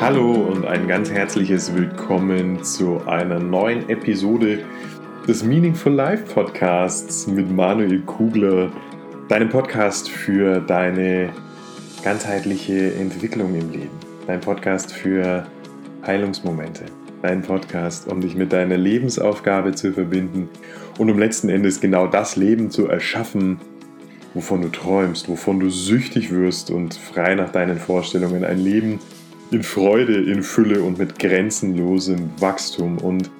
Hallo 0.00 0.32
und 0.32 0.64
ein 0.64 0.88
ganz 0.88 1.10
herzliches 1.10 1.74
Willkommen 1.74 2.64
zu 2.64 3.06
einer 3.06 3.38
neuen 3.38 3.86
Episode 3.90 4.60
des 5.28 5.44
Meaningful 5.44 5.92
Life 5.92 6.24
Podcasts 6.32 7.26
mit 7.26 7.54
Manuel 7.54 8.00
Kugler, 8.00 8.72
deinem 9.28 9.50
Podcast 9.50 10.08
für 10.08 10.60
deine 10.60 11.28
ganzheitliche 12.02 12.94
Entwicklung 12.94 13.54
im 13.54 13.70
Leben, 13.70 13.98
dein 14.26 14.40
Podcast 14.40 14.90
für 14.90 15.46
Heilungsmomente, 16.06 16.86
dein 17.20 17.42
Podcast, 17.42 18.10
um 18.10 18.22
dich 18.22 18.34
mit 18.34 18.54
deiner 18.54 18.78
Lebensaufgabe 18.78 19.74
zu 19.74 19.92
verbinden 19.92 20.48
und 20.96 21.10
um 21.10 21.18
letzten 21.18 21.50
Endes 21.50 21.78
genau 21.78 22.06
das 22.06 22.36
Leben 22.36 22.70
zu 22.70 22.88
erschaffen, 22.88 23.60
wovon 24.32 24.62
du 24.62 24.70
träumst, 24.70 25.28
wovon 25.28 25.60
du 25.60 25.68
süchtig 25.68 26.30
wirst 26.30 26.70
und 26.70 26.94
frei 26.94 27.34
nach 27.34 27.52
deinen 27.52 27.78
Vorstellungen 27.78 28.44
ein 28.44 28.60
Leben 28.60 28.98
in 29.50 29.62
Freude, 29.62 30.22
in 30.22 30.42
Fülle 30.42 30.82
und 30.82 30.98
mit 30.98 31.18
grenzenlosem 31.18 32.30
Wachstum. 32.38 32.98
Und 32.98 33.30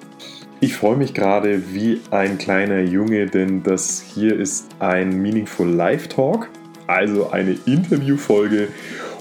ich 0.59 0.75
freue 0.75 0.97
mich 0.97 1.13
gerade 1.13 1.73
wie 1.73 2.01
ein 2.11 2.37
kleiner 2.37 2.81
Junge, 2.81 3.25
denn 3.25 3.63
das 3.63 4.01
hier 4.01 4.37
ist 4.37 4.67
ein 4.79 5.21
Meaningful 5.21 5.67
Life 5.67 6.09
Talk, 6.09 6.49
also 6.87 7.31
eine 7.31 7.57
Interviewfolge. 7.65 8.67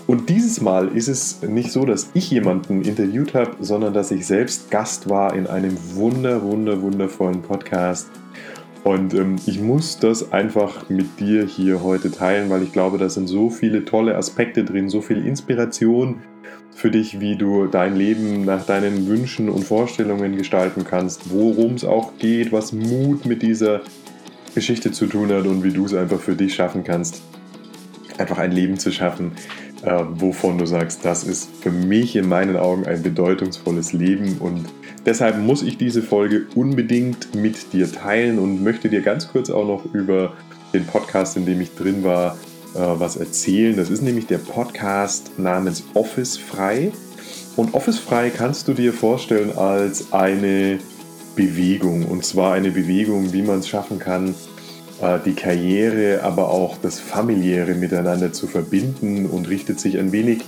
Und 0.06 0.28
dieses 0.28 0.60
Mal 0.60 0.88
ist 0.88 1.06
es 1.06 1.40
nicht 1.42 1.70
so, 1.70 1.84
dass 1.84 2.10
ich 2.14 2.30
jemanden 2.30 2.82
interviewt 2.82 3.34
habe, 3.34 3.52
sondern 3.60 3.94
dass 3.94 4.10
ich 4.10 4.26
selbst 4.26 4.70
Gast 4.70 5.08
war 5.08 5.34
in 5.34 5.46
einem 5.46 5.76
wunder, 5.94 6.42
wunder, 6.42 6.82
wundervollen 6.82 7.42
Podcast. 7.42 8.10
Und 8.82 9.14
ähm, 9.14 9.36
ich 9.46 9.60
muss 9.60 9.98
das 9.98 10.32
einfach 10.32 10.88
mit 10.88 11.20
dir 11.20 11.44
hier 11.44 11.82
heute 11.82 12.10
teilen, 12.10 12.50
weil 12.50 12.62
ich 12.62 12.72
glaube, 12.72 12.98
da 12.98 13.08
sind 13.08 13.28
so 13.28 13.50
viele 13.50 13.84
tolle 13.84 14.16
Aspekte 14.16 14.64
drin, 14.64 14.88
so 14.88 15.00
viel 15.00 15.24
Inspiration, 15.26 16.22
für 16.80 16.90
dich, 16.90 17.20
wie 17.20 17.36
du 17.36 17.66
dein 17.66 17.94
Leben 17.94 18.46
nach 18.46 18.64
deinen 18.64 19.06
Wünschen 19.06 19.50
und 19.50 19.64
Vorstellungen 19.64 20.38
gestalten 20.38 20.82
kannst, 20.82 21.30
worum 21.30 21.74
es 21.74 21.84
auch 21.84 22.16
geht, 22.18 22.52
was 22.52 22.72
Mut 22.72 23.26
mit 23.26 23.42
dieser 23.42 23.82
Geschichte 24.54 24.90
zu 24.90 25.06
tun 25.06 25.30
hat 25.30 25.44
und 25.46 25.62
wie 25.62 25.72
du 25.72 25.84
es 25.84 25.92
einfach 25.92 26.18
für 26.18 26.34
dich 26.34 26.54
schaffen 26.54 26.82
kannst, 26.82 27.20
einfach 28.16 28.38
ein 28.38 28.50
Leben 28.50 28.78
zu 28.78 28.92
schaffen, 28.92 29.32
äh, 29.82 29.92
wovon 30.14 30.56
du 30.56 30.64
sagst, 30.64 31.04
das 31.04 31.22
ist 31.22 31.50
für 31.60 31.70
mich 31.70 32.16
in 32.16 32.26
meinen 32.26 32.56
Augen 32.56 32.86
ein 32.86 33.02
bedeutungsvolles 33.02 33.92
Leben. 33.92 34.38
Und 34.38 34.64
deshalb 35.04 35.36
muss 35.36 35.62
ich 35.62 35.76
diese 35.76 36.00
Folge 36.00 36.46
unbedingt 36.54 37.34
mit 37.34 37.74
dir 37.74 37.92
teilen 37.92 38.38
und 38.38 38.64
möchte 38.64 38.88
dir 38.88 39.02
ganz 39.02 39.28
kurz 39.28 39.50
auch 39.50 39.66
noch 39.66 39.84
über 39.92 40.32
den 40.72 40.86
Podcast, 40.86 41.36
in 41.36 41.44
dem 41.44 41.60
ich 41.60 41.74
drin 41.74 42.04
war, 42.04 42.38
was 42.74 43.16
erzählen. 43.16 43.76
Das 43.76 43.90
ist 43.90 44.02
nämlich 44.02 44.26
der 44.26 44.38
Podcast 44.38 45.38
namens 45.38 45.82
Office 45.94 46.36
Frei. 46.36 46.92
Und 47.56 47.74
Office 47.74 47.98
Frei 47.98 48.30
kannst 48.30 48.68
du 48.68 48.74
dir 48.74 48.92
vorstellen 48.92 49.56
als 49.56 50.12
eine 50.12 50.78
Bewegung. 51.36 52.06
Und 52.06 52.24
zwar 52.24 52.54
eine 52.54 52.70
Bewegung, 52.70 53.32
wie 53.32 53.42
man 53.42 53.60
es 53.60 53.68
schaffen 53.68 53.98
kann, 53.98 54.34
äh, 55.00 55.18
die 55.24 55.34
Karriere, 55.34 56.22
aber 56.22 56.50
auch 56.50 56.76
das 56.78 57.00
familiäre 57.00 57.74
miteinander 57.74 58.32
zu 58.32 58.46
verbinden 58.46 59.26
und 59.26 59.48
richtet 59.48 59.80
sich 59.80 59.98
ein 59.98 60.12
wenig 60.12 60.42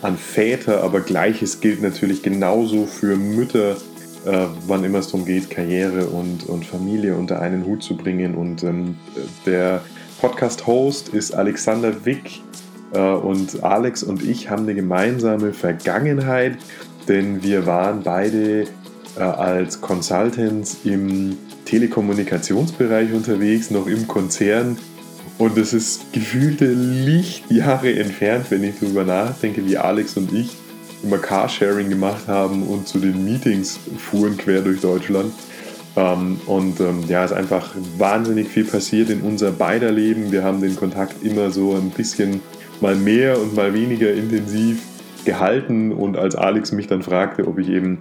an 0.00 0.16
Väter, 0.16 0.82
aber 0.84 1.00
gleiches 1.00 1.60
gilt 1.60 1.82
natürlich 1.82 2.22
genauso 2.22 2.86
für 2.86 3.16
Mütter, 3.16 3.76
äh, 4.24 4.46
wann 4.66 4.84
immer 4.84 4.98
es 4.98 5.06
darum 5.06 5.24
geht, 5.26 5.50
Karriere 5.50 6.06
und, 6.06 6.48
und 6.48 6.64
Familie 6.64 7.16
unter 7.16 7.40
einen 7.40 7.66
Hut 7.66 7.82
zu 7.82 7.96
bringen. 7.96 8.34
Und 8.34 8.62
ähm, 8.62 8.96
der 9.44 9.82
Podcast-Host 10.20 11.10
ist 11.10 11.32
Alexander 11.34 12.04
Wick 12.04 12.40
äh, 12.92 12.98
und 12.98 13.62
Alex 13.62 14.02
und 14.02 14.22
ich 14.22 14.50
haben 14.50 14.64
eine 14.64 14.74
gemeinsame 14.74 15.52
Vergangenheit, 15.52 16.58
denn 17.06 17.42
wir 17.42 17.66
waren 17.66 18.02
beide 18.02 18.66
äh, 19.16 19.20
als 19.20 19.80
Consultants 19.80 20.78
im 20.84 21.36
Telekommunikationsbereich 21.64 23.12
unterwegs, 23.12 23.70
noch 23.70 23.86
im 23.86 24.08
Konzern. 24.08 24.76
Und 25.38 25.56
es 25.56 25.72
ist 25.72 26.12
gefühlte 26.12 26.66
Lichtjahre 26.66 27.94
entfernt, 27.94 28.46
wenn 28.50 28.64
ich 28.64 28.74
darüber 28.80 29.04
nachdenke, 29.04 29.64
wie 29.64 29.78
Alex 29.78 30.16
und 30.16 30.32
ich 30.32 30.50
immer 31.04 31.18
Carsharing 31.18 31.88
gemacht 31.88 32.26
haben 32.26 32.66
und 32.66 32.88
zu 32.88 32.98
den 32.98 33.24
Meetings 33.24 33.78
fuhren 33.98 34.36
quer 34.36 34.62
durch 34.62 34.80
Deutschland. 34.80 35.32
Ähm, 35.96 36.40
und 36.46 36.80
ähm, 36.80 37.04
ja, 37.08 37.24
es 37.24 37.30
ist 37.30 37.36
einfach 37.36 37.70
wahnsinnig 37.96 38.48
viel 38.48 38.64
passiert 38.64 39.10
in 39.10 39.20
unser 39.22 39.50
beider 39.50 39.90
Leben. 39.90 40.32
Wir 40.32 40.44
haben 40.44 40.60
den 40.60 40.76
Kontakt 40.76 41.22
immer 41.22 41.50
so 41.50 41.74
ein 41.74 41.90
bisschen 41.90 42.40
mal 42.80 42.94
mehr 42.94 43.40
und 43.40 43.54
mal 43.54 43.74
weniger 43.74 44.12
intensiv 44.12 44.82
gehalten. 45.24 45.92
Und 45.92 46.16
als 46.16 46.34
Alex 46.36 46.72
mich 46.72 46.86
dann 46.86 47.02
fragte, 47.02 47.46
ob 47.46 47.58
ich 47.58 47.68
eben 47.68 47.98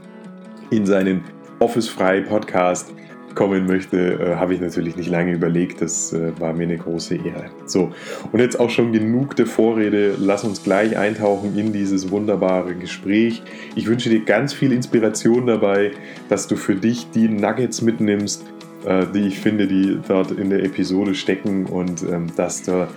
in 0.69 0.85
seinen 0.85 1.23
Office-Frei 1.59 2.21
Podcast 2.21 2.93
kommen 3.37 3.67
möchte, 3.67 3.97
äh, 3.97 4.35
habe 4.35 4.55
ich 4.55 4.61
natürlich 4.61 4.95
nicht 4.95 5.09
lange 5.09 5.31
überlegt. 5.31 5.79
Das 5.81 6.11
äh, 6.11 6.31
war 6.39 6.53
mir 6.53 6.63
eine 6.63 6.77
große 6.77 7.15
Ehre. 7.15 7.51
So, 7.67 7.91
und 8.31 8.39
jetzt 8.39 8.59
auch 8.59 8.71
schon 8.71 8.91
genug 8.91 9.35
der 9.35 9.45
Vorrede. 9.45 10.15
Lass 10.17 10.43
uns 10.43 10.63
gleich 10.63 10.97
eintauchen 10.97 11.55
in 11.55 11.71
dieses 11.71 12.09
wunderbare 12.09 12.73
Gespräch. 12.73 13.43
Ich 13.75 13.85
wünsche 13.85 14.09
dir 14.09 14.21
ganz 14.21 14.53
viel 14.53 14.71
Inspiration 14.71 15.45
dabei, 15.45 15.91
dass 16.29 16.47
du 16.47 16.55
für 16.55 16.75
dich 16.75 17.11
die 17.11 17.29
Nuggets 17.29 17.83
mitnimmst, 17.83 18.43
äh, 18.85 19.05
die 19.13 19.27
ich 19.27 19.39
finde, 19.39 19.67
die 19.67 19.99
dort 20.07 20.31
in 20.31 20.49
der 20.49 20.63
Episode 20.63 21.13
stecken 21.13 21.67
und 21.67 22.01
ähm, 22.01 22.27
dass 22.35 22.63
du 22.63 22.87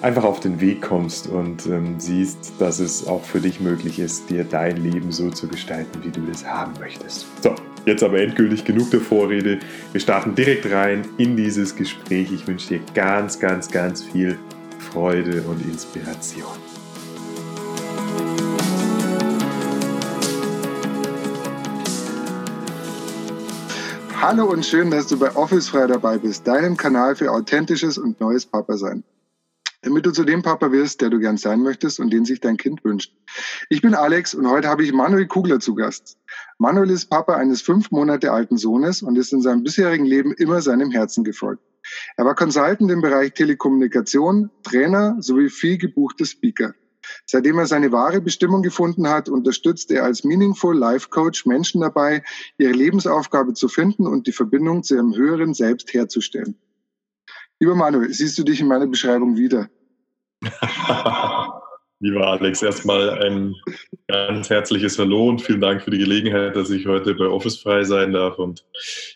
einfach 0.00 0.24
auf 0.24 0.40
den 0.40 0.62
Weg 0.62 0.80
kommst 0.80 1.26
und 1.26 1.66
ähm, 1.66 1.96
siehst, 1.98 2.54
dass 2.58 2.78
es 2.78 3.06
auch 3.06 3.22
für 3.22 3.40
dich 3.40 3.60
möglich 3.60 3.98
ist, 3.98 4.30
dir 4.30 4.44
dein 4.44 4.78
Leben 4.78 5.12
so 5.12 5.28
zu 5.28 5.46
gestalten, 5.46 6.02
wie 6.02 6.10
du 6.10 6.22
es 6.30 6.46
haben 6.46 6.72
möchtest. 6.80 7.26
So, 7.42 7.54
Jetzt 7.88 8.02
aber 8.02 8.20
endgültig 8.20 8.66
genug 8.66 8.90
der 8.90 9.00
Vorrede. 9.00 9.60
Wir 9.92 10.00
starten 10.02 10.34
direkt 10.34 10.70
rein 10.70 11.08
in 11.16 11.38
dieses 11.38 11.74
Gespräch. 11.74 12.30
Ich 12.30 12.46
wünsche 12.46 12.68
dir 12.68 12.80
ganz, 12.92 13.40
ganz, 13.40 13.70
ganz 13.70 14.02
viel 14.02 14.38
Freude 14.78 15.40
und 15.44 15.64
Inspiration. 15.64 16.44
Hallo 24.20 24.44
und 24.44 24.66
schön, 24.66 24.90
dass 24.90 25.06
du 25.06 25.18
bei 25.18 25.34
Office 25.34 25.70
Frei 25.70 25.86
dabei 25.86 26.18
bist, 26.18 26.46
deinem 26.46 26.76
Kanal 26.76 27.16
für 27.16 27.32
authentisches 27.32 27.96
und 27.96 28.20
neues 28.20 28.44
Papa 28.44 28.76
sein 28.76 29.02
damit 29.82 30.04
du 30.06 30.10
zu 30.10 30.24
dem 30.24 30.42
Papa 30.42 30.72
wirst, 30.72 31.00
der 31.00 31.10
du 31.10 31.18
gern 31.18 31.36
sein 31.36 31.62
möchtest 31.62 32.00
und 32.00 32.10
den 32.10 32.24
sich 32.24 32.40
dein 32.40 32.56
Kind 32.56 32.84
wünscht. 32.84 33.12
Ich 33.68 33.80
bin 33.80 33.94
Alex 33.94 34.34
und 34.34 34.48
heute 34.48 34.68
habe 34.68 34.82
ich 34.82 34.92
Manuel 34.92 35.26
Kugler 35.26 35.60
zu 35.60 35.74
Gast. 35.74 36.18
Manuel 36.58 36.90
ist 36.90 37.06
Papa 37.06 37.34
eines 37.36 37.62
fünf 37.62 37.92
Monate 37.92 38.32
alten 38.32 38.56
Sohnes 38.56 39.02
und 39.02 39.16
ist 39.16 39.32
in 39.32 39.40
seinem 39.40 39.62
bisherigen 39.62 40.04
Leben 40.04 40.32
immer 40.32 40.60
seinem 40.60 40.90
Herzen 40.90 41.22
gefolgt. 41.22 41.62
Er 42.16 42.24
war 42.24 42.34
Consultant 42.34 42.90
im 42.90 43.00
Bereich 43.00 43.32
Telekommunikation, 43.32 44.50
Trainer 44.64 45.16
sowie 45.20 45.50
viel 45.50 45.78
gebuchter 45.78 46.26
Speaker. 46.26 46.74
Seitdem 47.26 47.58
er 47.58 47.66
seine 47.66 47.92
wahre 47.92 48.20
Bestimmung 48.20 48.62
gefunden 48.62 49.08
hat, 49.08 49.28
unterstützt 49.28 49.92
er 49.92 50.02
als 50.04 50.24
Meaningful 50.24 50.76
Life 50.76 51.08
Coach 51.10 51.46
Menschen 51.46 51.80
dabei, 51.80 52.24
ihre 52.58 52.72
Lebensaufgabe 52.72 53.54
zu 53.54 53.68
finden 53.68 54.06
und 54.06 54.26
die 54.26 54.32
Verbindung 54.32 54.82
zu 54.82 54.96
ihrem 54.96 55.14
höheren 55.14 55.54
Selbst 55.54 55.94
herzustellen. 55.94 56.58
Lieber 57.60 57.76
Manuel, 57.76 58.12
siehst 58.12 58.36
du 58.36 58.42
dich 58.42 58.60
in 58.60 58.66
meiner 58.68 58.88
Beschreibung 58.88 59.36
wieder? 59.36 59.70
Lieber 62.00 62.28
Alex, 62.28 62.62
erstmal 62.62 63.10
ein 63.24 63.56
ganz 64.06 64.50
herzliches 64.50 64.98
Hallo 65.00 65.28
und 65.28 65.42
vielen 65.42 65.60
Dank 65.60 65.82
für 65.82 65.90
die 65.90 65.98
Gelegenheit, 65.98 66.54
dass 66.54 66.70
ich 66.70 66.86
heute 66.86 67.14
bei 67.14 67.26
Office 67.26 67.56
frei 67.58 67.82
sein 67.82 68.12
darf. 68.12 68.38
Und 68.38 68.64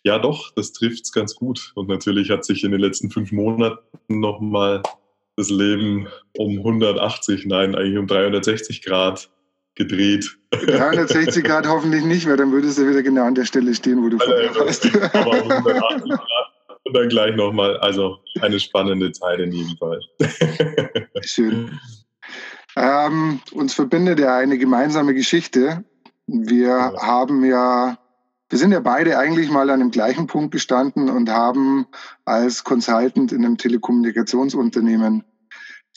ja, 0.03 0.19
doch, 0.19 0.53
das 0.56 0.72
trifft 0.72 1.04
es 1.04 1.12
ganz 1.12 1.37
gut. 1.37 1.70
Und 1.76 1.88
natürlich 1.88 2.31
hat 2.31 2.44
sich 2.44 2.65
in 2.65 2.72
den 2.72 2.81
letzten 2.81 3.09
fünf 3.10 3.31
Monaten 3.31 3.78
nochmal 4.09 4.82
das 5.37 5.48
Leben 5.48 6.09
um 6.37 6.59
180, 6.59 7.47
nein, 7.47 7.76
eigentlich 7.76 7.98
um 7.98 8.09
360 8.09 8.82
Grad 8.82 9.31
gedreht. 9.76 10.37
360 10.50 11.44
Grad 11.44 11.69
hoffentlich 11.69 12.05
nicht, 12.05 12.26
weil 12.26 12.37
dann 12.37 12.50
würdest 12.50 12.78
du 12.78 12.88
wieder 12.88 13.02
genau 13.05 13.26
an 13.26 13.37
der 13.37 13.44
Stelle 13.44 13.75
stehen, 13.76 14.02
wo 14.02 14.08
du 14.08 14.19
vorher 14.19 14.55
warst. 14.56 14.87
Aber 15.14 15.43
um 15.43 15.50
180 15.52 16.11
Grad 16.11 16.52
und 16.85 16.96
dann 16.96 17.08
gleich 17.08 17.37
nochmal. 17.37 17.76
Also 17.78 18.19
eine 18.40 18.58
spannende 18.58 19.12
Zeit 19.12 19.38
in 19.38 19.52
jedem 19.52 19.76
Fall. 19.76 20.00
Schön. 21.23 21.78
Ähm, 22.76 23.40
uns 23.52 23.74
verbindet 23.74 24.19
ja 24.19 24.36
eine 24.36 24.58
gemeinsame 24.58 25.14
Geschichte. 25.14 25.84
Wir 26.26 26.69
ja. 26.69 27.02
haben 27.02 27.44
ja, 27.44 27.98
wir 28.48 28.58
sind 28.58 28.72
ja 28.72 28.80
beide 28.80 29.19
eigentlich 29.19 29.50
mal 29.50 29.70
an 29.70 29.80
dem 29.80 29.90
gleichen 29.90 30.26
Punkt 30.26 30.52
gestanden 30.52 31.10
und 31.10 31.30
haben 31.30 31.86
als 32.24 32.64
Consultant 32.64 33.32
in 33.32 33.44
einem 33.44 33.58
Telekommunikationsunternehmen 33.58 35.24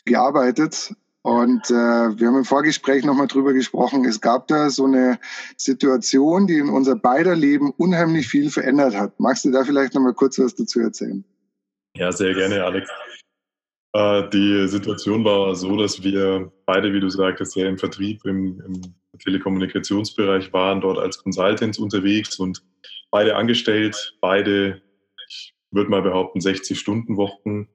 gearbeitet 0.06 0.96
und 1.26 1.72
äh, 1.72 1.74
wir 1.74 2.28
haben 2.28 2.38
im 2.38 2.46
Vorgespräch 2.46 3.04
nochmal 3.04 3.26
drüber 3.26 3.54
gesprochen. 3.54 4.06
Es 4.06 4.22
gab 4.22 4.48
da 4.48 4.70
so 4.70 4.86
eine 4.86 5.18
Situation, 5.58 6.46
die 6.46 6.60
in 6.60 6.70
unser 6.70 6.96
beider 6.96 7.36
Leben 7.36 7.72
unheimlich 7.72 8.28
viel 8.28 8.52
verändert 8.52 8.96
hat. 8.96 9.20
Magst 9.20 9.44
du 9.44 9.50
da 9.50 9.64
vielleicht 9.64 9.96
nochmal 9.96 10.14
kurz 10.14 10.38
was 10.38 10.54
dazu 10.54 10.82
erzählen? 10.82 11.26
Ja, 11.96 12.12
sehr 12.12 12.36
gerne, 12.36 12.64
Alex. 12.64 12.88
Äh, 13.96 14.30
die 14.30 14.68
Situation 14.68 15.24
war 15.24 15.56
so, 15.56 15.78
dass 15.78 16.04
wir 16.04 16.52
beide, 16.66 16.92
wie 16.92 17.00
du 17.00 17.08
sagtest, 17.08 17.56
ja 17.56 17.66
im 17.66 17.78
Vertrieb, 17.78 18.26
im, 18.26 18.60
im 18.60 18.82
Telekommunikationsbereich, 19.20 20.52
waren 20.52 20.82
dort 20.82 21.00
als 21.00 21.24
Consultants 21.24 21.80
unterwegs 21.80 22.38
und 22.38 22.62
beide 23.10 23.38
angestellt, 23.38 24.18
beide, 24.20 24.82
ich 25.30 25.56
würde 25.72 25.90
mal 25.90 26.02
behaupten, 26.02 26.40
60-Stunden-Wochen, 26.40 27.70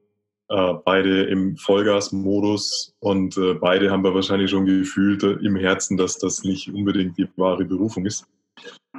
äh, 0.50 0.74
beide 0.84 1.22
im 1.22 1.56
Vollgasmodus 1.56 2.94
und 2.98 3.38
äh, 3.38 3.54
beide 3.54 3.90
haben 3.90 4.04
wir 4.04 4.12
wahrscheinlich 4.12 4.50
schon 4.50 4.66
gefühlt 4.66 5.22
im 5.22 5.56
Herzen, 5.56 5.96
dass 5.96 6.18
das 6.18 6.44
nicht 6.44 6.68
unbedingt 6.68 7.16
die 7.16 7.28
wahre 7.36 7.64
Berufung 7.64 8.04
ist. 8.04 8.26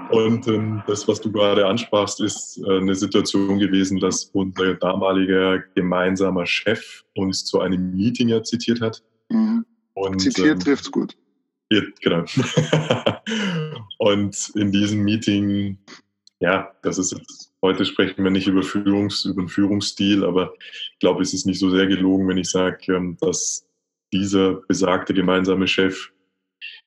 Und 0.10 0.48
ähm, 0.48 0.84
das, 0.88 1.08
was 1.08 1.20
du 1.22 1.32
gerade 1.32 1.66
ansprachst, 1.66 2.22
ist 2.22 2.62
äh, 2.66 2.78
eine 2.78 2.96
Situation 2.96 3.60
gewesen, 3.60 4.00
dass 4.00 4.26
unser 4.34 4.76
damaliger 4.76 5.60
gemeinsamer 5.76 6.46
Chef 6.46 7.04
uns 7.16 7.46
zu 7.46 7.60
einem 7.60 7.96
Meeting 7.96 8.30
ja 8.30 8.42
zitiert 8.42 8.82
hat. 8.82 9.04
Mhm. 9.30 9.66
Und, 9.94 10.20
Zitiert 10.20 10.48
ähm, 10.48 10.60
trifft's 10.60 10.92
gut. 10.92 11.18
Ja, 11.72 11.82
genau. 12.02 12.26
und 14.00 14.52
in 14.56 14.72
diesem 14.72 15.04
Meeting, 15.04 15.78
ja, 16.40 16.72
das 16.84 16.98
ist 16.98 17.12
jetzt, 17.12 17.54
heute 17.62 17.86
sprechen 17.86 18.24
wir 18.24 18.32
nicht 18.32 18.48
über, 18.48 18.64
Führungs, 18.64 19.26
über 19.26 19.44
den 19.44 19.50
Führungsstil, 19.50 20.24
aber 20.24 20.54
ich 20.60 21.00
glaube, 21.00 21.22
es 21.22 21.34
ist 21.34 21.46
nicht 21.46 21.60
so 21.60 21.70
sehr 21.70 21.88
gelogen, 21.88 22.28
wenn 22.28 22.38
ich 22.38 22.50
sage, 22.50 22.94
ähm, 22.94 23.18
dass 23.22 23.66
dieser 24.14 24.56
besagte 24.68 25.14
gemeinsame 25.14 25.68
Chef 25.68 26.12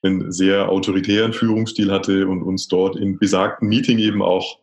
einen 0.04 0.32
sehr 0.32 0.68
autoritären 0.68 1.32
Führungsstil 1.32 1.90
hatte 1.90 2.28
und 2.28 2.42
uns 2.42 2.68
dort 2.68 2.96
im 2.96 3.18
besagten 3.18 3.68
Meeting 3.68 3.98
eben 3.98 4.22
auch 4.22 4.58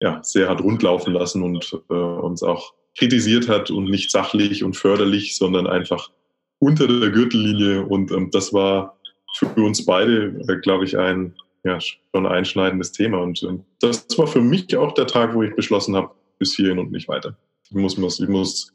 ja, 0.00 0.20
sehr 0.22 0.48
hat 0.48 0.62
rundlaufen 0.62 1.12
lassen 1.12 1.42
und 1.42 1.78
äh, 1.90 1.94
uns 1.94 2.42
auch 2.42 2.72
kritisiert 2.96 3.48
hat 3.48 3.70
und 3.70 3.84
nicht 3.84 4.10
sachlich 4.10 4.64
und 4.64 4.76
förderlich, 4.76 5.36
sondern 5.36 5.66
einfach 5.66 6.10
unter 6.58 6.86
der 6.86 7.10
Gürtellinie. 7.10 7.84
Und 7.84 8.10
ähm, 8.10 8.30
das 8.30 8.52
war 8.52 8.98
für 9.34 9.62
uns 9.62 9.84
beide, 9.84 10.34
äh, 10.48 10.56
glaube 10.56 10.84
ich, 10.84 10.98
ein 10.98 11.34
ja, 11.64 11.78
schon 11.80 12.26
einschneidendes 12.26 12.92
Thema. 12.92 13.18
Und 13.18 13.42
ähm, 13.42 13.64
das 13.80 14.06
war 14.16 14.26
für 14.26 14.40
mich 14.40 14.74
auch 14.76 14.92
der 14.92 15.06
Tag, 15.06 15.34
wo 15.34 15.42
ich 15.42 15.54
beschlossen 15.54 15.94
habe, 15.94 16.10
bis 16.38 16.56
hierhin 16.56 16.78
und 16.78 16.90
nicht 16.90 17.08
weiter. 17.08 17.36
Ich 17.68 17.76
muss, 17.76 17.98
ich 18.20 18.28
muss 18.28 18.72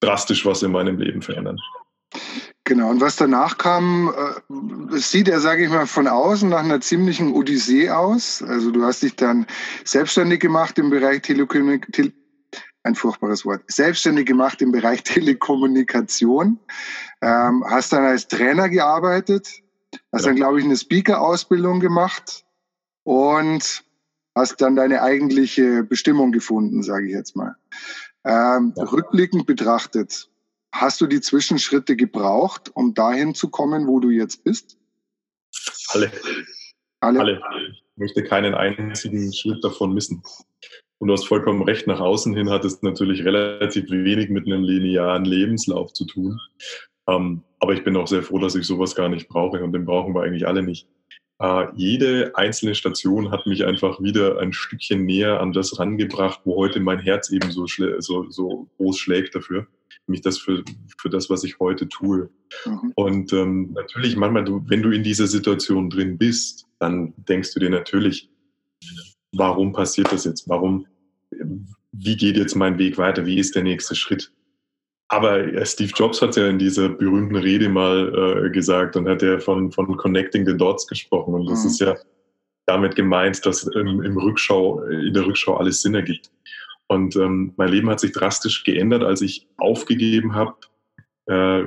drastisch 0.00 0.44
was 0.44 0.62
in 0.62 0.72
meinem 0.72 0.98
Leben 0.98 1.22
verändern. 1.22 1.58
Genau, 2.64 2.90
und 2.90 3.00
was 3.00 3.16
danach 3.16 3.58
kam, 3.58 4.14
äh, 4.14 4.98
sieht 4.98 5.28
er, 5.28 5.40
sage 5.40 5.64
ich 5.64 5.70
mal, 5.70 5.86
von 5.86 6.06
außen 6.06 6.48
nach 6.48 6.62
einer 6.62 6.80
ziemlichen 6.80 7.32
Odyssee 7.32 7.90
aus. 7.90 8.40
Also 8.40 8.70
du 8.70 8.84
hast 8.84 9.02
dich 9.02 9.16
dann 9.16 9.46
selbstständig 9.84 10.40
gemacht 10.40 10.78
im 10.78 10.90
Bereich 10.90 11.22
Telekommunikation, 11.22 12.12
ein 12.84 12.94
furchtbares 12.94 13.44
Wort, 13.44 13.62
selbstständig 13.66 14.26
gemacht 14.26 14.62
im 14.62 14.70
Bereich 14.70 15.02
Telekommunikation, 15.04 16.60
ähm, 17.20 17.64
hast 17.68 17.92
dann 17.92 18.04
als 18.04 18.28
Trainer 18.28 18.68
gearbeitet, 18.68 19.48
hast 20.12 20.22
ja. 20.22 20.28
dann, 20.28 20.36
glaube 20.36 20.60
ich, 20.60 20.64
eine 20.64 20.76
Speaker-Ausbildung 20.76 21.80
gemacht 21.80 22.44
und 23.02 23.84
hast 24.36 24.60
dann 24.60 24.76
deine 24.76 25.02
eigentliche 25.02 25.82
Bestimmung 25.82 26.30
gefunden, 26.30 26.84
sage 26.84 27.06
ich 27.06 27.12
jetzt 27.12 27.34
mal. 27.34 27.56
Ähm, 28.24 28.72
ja. 28.76 28.84
Rückblickend 28.84 29.46
betrachtet, 29.46 30.30
Hast 30.72 31.00
du 31.00 31.06
die 31.06 31.20
Zwischenschritte 31.20 31.96
gebraucht, 31.96 32.70
um 32.74 32.94
dahin 32.94 33.34
zu 33.34 33.50
kommen, 33.50 33.86
wo 33.86 34.00
du 34.00 34.10
jetzt 34.10 34.42
bist? 34.42 34.78
Alle. 35.88 36.10
Alle. 37.00 37.20
Alle. 37.20 37.42
Ich 37.74 37.96
möchte 37.96 38.24
keinen 38.24 38.54
einzigen 38.54 39.32
Schritt 39.32 39.62
davon 39.62 39.92
missen. 39.92 40.22
Und 40.98 41.08
du 41.08 41.14
hast 41.14 41.26
vollkommen 41.26 41.62
recht, 41.62 41.86
nach 41.86 42.00
außen 42.00 42.34
hin 42.34 42.48
hat 42.48 42.64
es 42.64 42.80
natürlich 42.82 43.24
relativ 43.24 43.90
wenig 43.90 44.30
mit 44.30 44.46
einem 44.46 44.62
linearen 44.62 45.24
Lebenslauf 45.24 45.92
zu 45.92 46.06
tun. 46.06 46.40
Ähm, 47.08 47.42
aber 47.58 47.74
ich 47.74 47.84
bin 47.84 47.96
auch 47.96 48.06
sehr 48.06 48.22
froh, 48.22 48.38
dass 48.38 48.54
ich 48.54 48.64
sowas 48.64 48.94
gar 48.94 49.08
nicht 49.08 49.28
brauche 49.28 49.62
und 49.62 49.72
den 49.72 49.84
brauchen 49.84 50.14
wir 50.14 50.22
eigentlich 50.22 50.46
alle 50.46 50.62
nicht. 50.62 50.86
Äh, 51.42 51.66
jede 51.74 52.32
einzelne 52.36 52.74
Station 52.74 53.30
hat 53.30 53.46
mich 53.46 53.64
einfach 53.64 54.00
wieder 54.00 54.38
ein 54.38 54.52
Stückchen 54.52 55.04
näher 55.04 55.40
an 55.40 55.52
das 55.52 55.78
rangebracht, 55.78 56.40
wo 56.44 56.56
heute 56.56 56.80
mein 56.80 57.00
Herz 57.00 57.30
eben 57.30 57.50
so, 57.50 57.66
so, 57.66 58.30
so 58.30 58.68
groß 58.76 58.98
schlägt 58.98 59.34
dafür 59.34 59.66
mich 60.06 60.20
das 60.20 60.38
für, 60.38 60.62
für 60.98 61.10
das, 61.10 61.30
was 61.30 61.44
ich 61.44 61.58
heute 61.58 61.88
tue. 61.88 62.30
Mhm. 62.66 62.92
Und 62.94 63.32
ähm, 63.32 63.72
natürlich, 63.72 64.16
manchmal, 64.16 64.44
du, 64.44 64.62
wenn 64.66 64.82
du 64.82 64.90
in 64.90 65.02
dieser 65.02 65.26
Situation 65.26 65.90
drin 65.90 66.18
bist, 66.18 66.66
dann 66.78 67.14
denkst 67.16 67.54
du 67.54 67.60
dir 67.60 67.70
natürlich, 67.70 68.28
warum 69.32 69.72
passiert 69.72 70.12
das 70.12 70.24
jetzt? 70.24 70.48
Warum, 70.48 70.86
wie 71.92 72.16
geht 72.16 72.36
jetzt 72.36 72.54
mein 72.54 72.78
Weg 72.78 72.98
weiter? 72.98 73.26
Wie 73.26 73.38
ist 73.38 73.54
der 73.54 73.62
nächste 73.62 73.94
Schritt? 73.94 74.32
Aber 75.12 75.40
äh, 75.40 75.66
Steve 75.66 75.92
Jobs 75.94 76.22
hat 76.22 76.36
ja 76.36 76.48
in 76.48 76.58
dieser 76.58 76.88
berühmten 76.88 77.36
Rede 77.36 77.68
mal 77.68 78.46
äh, 78.46 78.50
gesagt 78.50 78.96
und 78.96 79.06
hat 79.06 79.20
ja 79.20 79.38
von, 79.38 79.70
von 79.70 79.94
Connecting 79.98 80.46
the 80.46 80.56
Dots 80.56 80.86
gesprochen. 80.86 81.34
Und 81.34 81.50
das 81.50 81.64
mhm. 81.64 81.66
ist 81.66 81.80
ja 81.80 81.96
damit 82.64 82.96
gemeint, 82.96 83.44
dass 83.44 83.64
im, 83.64 84.02
im 84.02 84.16
Rückschau, 84.16 84.80
in 84.84 85.12
der 85.12 85.26
Rückschau 85.26 85.56
alles 85.58 85.82
Sinn 85.82 85.94
ergibt. 85.94 86.30
Und 86.88 87.14
ähm, 87.16 87.52
mein 87.58 87.68
Leben 87.68 87.90
hat 87.90 88.00
sich 88.00 88.12
drastisch 88.12 88.64
geändert, 88.64 89.02
als 89.02 89.20
ich 89.20 89.46
aufgegeben 89.58 90.34
habe, 90.34 90.54
äh, 91.26 91.64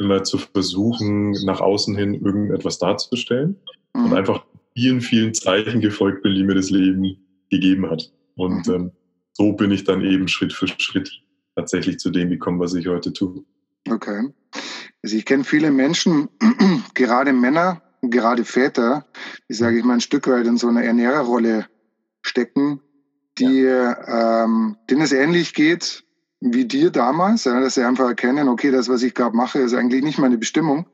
immer 0.00 0.24
zu 0.24 0.38
versuchen, 0.38 1.30
nach 1.44 1.60
außen 1.60 1.96
hin 1.96 2.14
irgendetwas 2.14 2.80
darzustellen 2.80 3.54
mhm. 3.94 4.06
und 4.06 4.14
einfach 4.14 4.44
vielen, 4.76 5.00
vielen 5.00 5.34
Zeichen 5.34 5.80
gefolgt 5.80 6.24
bin, 6.24 6.34
die 6.34 6.42
mir 6.42 6.56
das 6.56 6.70
Leben 6.70 7.16
gegeben 7.48 7.88
hat. 7.88 8.12
Und 8.34 8.66
mhm. 8.66 8.74
ähm, 8.74 8.92
so 9.34 9.52
bin 9.52 9.70
ich 9.70 9.84
dann 9.84 10.04
eben 10.04 10.26
Schritt 10.26 10.52
für 10.52 10.66
Schritt 10.66 11.22
tatsächlich 11.58 11.98
zu 11.98 12.10
dem 12.10 12.30
gekommen, 12.30 12.60
was 12.60 12.74
ich 12.74 12.86
heute 12.86 13.12
tue. 13.12 13.44
Okay. 13.90 14.32
Also 15.02 15.16
ich 15.16 15.24
kenne 15.24 15.42
viele 15.42 15.72
Menschen, 15.72 16.28
gerade 16.94 17.32
Männer, 17.32 17.82
gerade 18.02 18.44
Väter, 18.44 19.06
die, 19.48 19.54
sage 19.54 19.78
ich 19.78 19.84
mal, 19.84 19.94
ein 19.94 20.00
Stück 20.00 20.28
weit 20.28 20.46
in 20.46 20.56
so 20.56 20.68
einer 20.68 20.84
Ernährerrolle 20.84 21.66
stecken, 22.22 22.80
die, 23.38 23.62
ja. 23.62 24.44
ähm, 24.44 24.76
denen 24.88 25.02
es 25.02 25.12
ähnlich 25.12 25.52
geht 25.52 26.04
wie 26.40 26.64
dir 26.64 26.90
damals, 26.90 27.44
ja, 27.44 27.60
dass 27.60 27.74
sie 27.74 27.82
einfach 27.82 28.06
erkennen, 28.06 28.48
okay, 28.48 28.70
das, 28.70 28.88
was 28.88 29.02
ich 29.02 29.14
gerade 29.14 29.36
mache, 29.36 29.58
ist 29.58 29.74
eigentlich 29.74 30.04
nicht 30.04 30.18
meine 30.20 30.38
Bestimmung, 30.38 30.86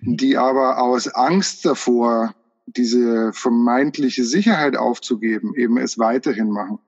mhm. 0.00 0.16
die 0.16 0.36
aber 0.36 0.82
aus 0.82 1.06
Angst 1.06 1.64
davor, 1.64 2.34
diese 2.66 3.32
vermeintliche 3.32 4.24
Sicherheit 4.24 4.76
aufzugeben, 4.76 5.54
eben 5.54 5.78
es 5.78 5.98
weiterhin 5.98 6.50
machen. 6.50 6.80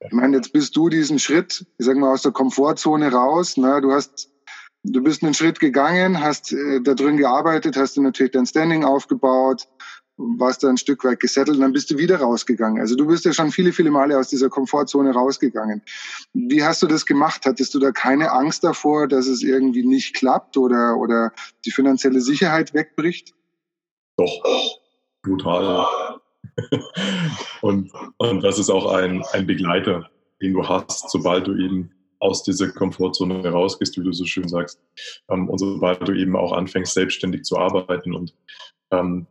Ich 0.00 0.12
meine, 0.12 0.36
jetzt 0.36 0.52
bist 0.52 0.76
du 0.76 0.88
diesen 0.88 1.18
Schritt, 1.18 1.66
ich 1.78 1.86
sag 1.86 1.96
mal, 1.96 2.12
aus 2.12 2.22
der 2.22 2.32
Komfortzone 2.32 3.10
raus. 3.10 3.56
Ne? 3.56 3.80
Du 3.80 3.92
hast, 3.92 4.30
du 4.84 5.02
bist 5.02 5.22
einen 5.22 5.34
Schritt 5.34 5.58
gegangen, 5.58 6.20
hast 6.20 6.52
äh, 6.52 6.80
da 6.80 6.94
drin 6.94 7.16
gearbeitet, 7.16 7.76
hast 7.76 7.96
du 7.96 8.02
natürlich 8.02 8.32
dein 8.32 8.46
Standing 8.46 8.84
aufgebaut, 8.84 9.66
warst 10.16 10.62
da 10.62 10.68
ein 10.68 10.76
Stück 10.76 11.04
weit 11.04 11.18
gesettelt 11.18 11.56
und 11.56 11.62
dann 11.62 11.72
bist 11.72 11.90
du 11.90 11.98
wieder 11.98 12.20
rausgegangen. 12.20 12.80
Also 12.80 12.94
du 12.94 13.06
bist 13.06 13.24
ja 13.24 13.32
schon 13.32 13.50
viele, 13.50 13.72
viele 13.72 13.90
Male 13.90 14.18
aus 14.18 14.28
dieser 14.28 14.48
Komfortzone 14.48 15.12
rausgegangen. 15.12 15.82
Wie 16.32 16.62
hast 16.62 16.80
du 16.82 16.86
das 16.86 17.04
gemacht? 17.04 17.44
Hattest 17.44 17.74
du 17.74 17.80
da 17.80 17.90
keine 17.90 18.30
Angst 18.30 18.62
davor, 18.62 19.08
dass 19.08 19.26
es 19.26 19.42
irgendwie 19.42 19.84
nicht 19.84 20.14
klappt 20.14 20.56
oder, 20.56 20.96
oder 20.96 21.32
die 21.64 21.72
finanzielle 21.72 22.20
Sicherheit 22.20 22.72
wegbricht? 22.72 23.34
Doch, 24.16 24.84
brutal. 25.22 26.17
und, 27.62 27.92
und 28.18 28.42
das 28.42 28.58
ist 28.58 28.70
auch 28.70 28.92
ein, 28.92 29.22
ein 29.32 29.46
Begleiter, 29.46 30.08
den 30.40 30.54
du 30.54 30.68
hast, 30.68 31.10
sobald 31.10 31.46
du 31.46 31.56
eben 31.56 31.90
aus 32.20 32.42
dieser 32.42 32.68
Komfortzone 32.70 33.46
rausgehst, 33.48 33.96
wie 33.98 34.04
du 34.04 34.12
so 34.12 34.24
schön 34.24 34.48
sagst, 34.48 34.80
ähm, 35.30 35.48
und 35.48 35.58
sobald 35.58 36.06
du 36.06 36.12
eben 36.12 36.36
auch 36.36 36.52
anfängst, 36.52 36.94
selbstständig 36.94 37.44
zu 37.44 37.58
arbeiten. 37.58 38.14
Und 38.14 38.34
ähm, 38.90 39.26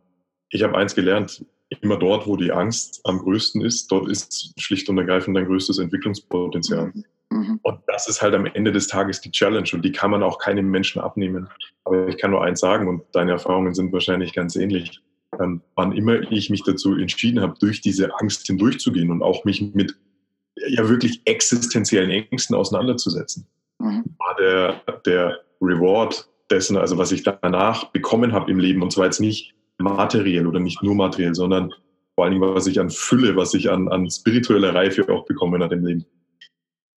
ich 0.50 0.62
habe 0.62 0.76
eins 0.76 0.94
gelernt, 0.94 1.44
immer 1.82 1.98
dort, 1.98 2.26
wo 2.26 2.36
die 2.36 2.52
Angst 2.52 3.00
am 3.04 3.18
größten 3.18 3.60
ist, 3.62 3.92
dort 3.92 4.08
ist 4.08 4.58
schlicht 4.58 4.88
und 4.88 4.98
ergreifend 4.98 5.36
dein 5.36 5.46
größtes 5.46 5.78
Entwicklungspotenzial. 5.78 6.92
Mhm. 6.94 7.04
mhm. 7.30 7.60
Und 7.62 7.80
das 7.86 8.08
ist 8.08 8.22
halt 8.22 8.34
am 8.34 8.46
Ende 8.46 8.72
des 8.72 8.86
Tages 8.86 9.20
die 9.20 9.30
Challenge 9.30 9.68
und 9.72 9.84
die 9.84 9.92
kann 9.92 10.10
man 10.10 10.22
auch 10.22 10.38
keinem 10.38 10.70
Menschen 10.70 11.02
abnehmen. 11.02 11.48
Aber 11.84 12.08
ich 12.08 12.16
kann 12.16 12.30
nur 12.30 12.42
eins 12.42 12.60
sagen 12.60 12.88
und 12.88 13.02
deine 13.12 13.32
Erfahrungen 13.32 13.74
sind 13.74 13.92
wahrscheinlich 13.92 14.32
ganz 14.32 14.56
ähnlich. 14.56 15.02
Ähm, 15.40 15.62
wann 15.74 15.92
immer 15.92 16.30
ich 16.32 16.50
mich 16.50 16.62
dazu 16.64 16.96
entschieden 16.96 17.40
habe, 17.40 17.54
durch 17.60 17.80
diese 17.80 18.14
Angst 18.20 18.46
hindurchzugehen 18.46 19.10
und 19.10 19.22
auch 19.22 19.44
mich 19.44 19.60
mit 19.74 19.94
ja 20.68 20.88
wirklich 20.88 21.22
existenziellen 21.24 22.10
Ängsten 22.10 22.56
auseinanderzusetzen, 22.56 23.46
mhm. 23.78 24.04
war 24.18 24.36
der, 24.36 24.82
der 25.04 25.40
Reward 25.60 26.28
dessen, 26.50 26.76
also 26.76 26.98
was 26.98 27.12
ich 27.12 27.22
danach 27.22 27.90
bekommen 27.92 28.32
habe 28.32 28.50
im 28.50 28.58
Leben, 28.58 28.82
und 28.82 28.92
zwar 28.92 29.04
jetzt 29.04 29.20
nicht 29.20 29.54
materiell 29.78 30.46
oder 30.46 30.60
nicht 30.60 30.82
nur 30.82 30.94
materiell, 30.94 31.34
sondern 31.34 31.72
vor 32.14 32.24
allen 32.24 32.34
Dingen, 32.34 32.54
was 32.54 32.66
ich 32.66 32.80
an 32.80 32.90
Fülle, 32.90 33.36
was 33.36 33.54
ich 33.54 33.70
an, 33.70 33.88
an 33.88 34.10
spiritueller 34.10 34.74
Reife 34.74 35.08
auch 35.08 35.24
bekommen 35.24 35.62
hat 35.62 35.72
im 35.72 35.84
Leben. 35.84 36.04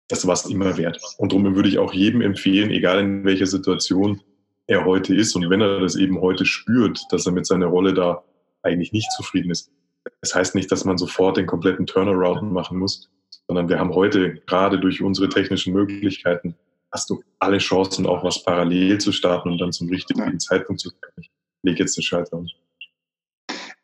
Das 0.06 0.26
war 0.26 0.34
es 0.34 0.46
immer 0.46 0.76
wert. 0.78 1.00
Und 1.18 1.32
darum 1.32 1.56
würde 1.56 1.68
ich 1.68 1.78
auch 1.78 1.92
jedem 1.92 2.20
empfehlen, 2.20 2.70
egal 2.70 3.00
in 3.00 3.24
welcher 3.24 3.46
Situation 3.46 4.20
er 4.68 4.84
heute 4.84 5.14
ist 5.14 5.34
und 5.34 5.50
wenn 5.50 5.60
er 5.60 5.80
das 5.80 5.96
eben 5.96 6.20
heute 6.20 6.44
spürt, 6.44 7.00
dass 7.10 7.26
er 7.26 7.32
mit 7.32 7.46
seiner 7.46 7.66
Rolle 7.66 7.94
da 7.94 8.22
eigentlich 8.62 8.92
nicht 8.92 9.10
zufrieden 9.12 9.50
ist. 9.50 9.72
Das 10.20 10.34
heißt 10.34 10.54
nicht, 10.54 10.70
dass 10.70 10.84
man 10.84 10.98
sofort 10.98 11.36
den 11.36 11.46
kompletten 11.46 11.86
Turnaround 11.86 12.52
machen 12.52 12.78
muss, 12.78 13.10
sondern 13.46 13.68
wir 13.68 13.78
haben 13.78 13.94
heute 13.94 14.36
gerade 14.46 14.78
durch 14.78 15.02
unsere 15.02 15.28
technischen 15.28 15.72
Möglichkeiten 15.72 16.54
hast 16.92 17.10
du 17.10 17.22
alle 17.38 17.58
Chancen, 17.58 18.06
auch 18.06 18.24
was 18.24 18.42
parallel 18.42 18.98
zu 18.98 19.12
starten 19.12 19.50
und 19.50 19.58
dann 19.58 19.72
zum 19.72 19.88
richtigen 19.88 20.38
Zeitpunkt 20.38 20.80
zu 20.80 20.90
sein. 20.90 21.12
Ich 21.16 21.30
lege 21.62 21.80
jetzt 21.80 21.96
den 21.96 22.02
Schalter 22.02 22.38
um. 22.38 22.46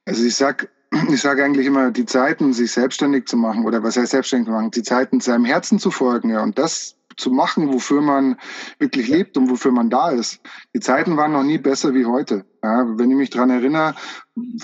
Also 0.06 0.24
ich 0.24 0.36
sag, 0.36 0.70
ich 1.12 1.20
sage 1.20 1.44
eigentlich 1.44 1.66
immer, 1.66 1.90
die 1.90 2.06
Zeiten, 2.06 2.52
sich 2.52 2.72
selbstständig 2.72 3.26
zu 3.26 3.36
machen 3.36 3.64
oder 3.64 3.82
was 3.82 3.96
heißt 3.96 4.12
selbstständig 4.12 4.46
zu 4.46 4.52
machen, 4.52 4.70
die 4.70 4.82
Zeiten 4.82 5.20
seinem 5.20 5.44
Herzen 5.44 5.78
zu 5.78 5.90
folgen, 5.90 6.30
ja, 6.30 6.42
und 6.42 6.58
das 6.58 6.96
zu 7.16 7.30
machen, 7.30 7.72
wofür 7.72 8.00
man 8.00 8.36
wirklich 8.78 9.08
lebt 9.08 9.36
und 9.36 9.50
wofür 9.50 9.72
man 9.72 9.90
da 9.90 10.10
ist. 10.10 10.40
Die 10.74 10.80
Zeiten 10.80 11.16
waren 11.16 11.32
noch 11.32 11.44
nie 11.44 11.58
besser 11.58 11.94
wie 11.94 12.06
heute. 12.06 12.44
Ja, 12.64 12.98
wenn 12.98 13.10
ich 13.10 13.16
mich 13.18 13.28
dran 13.28 13.50
erinnere, 13.50 13.94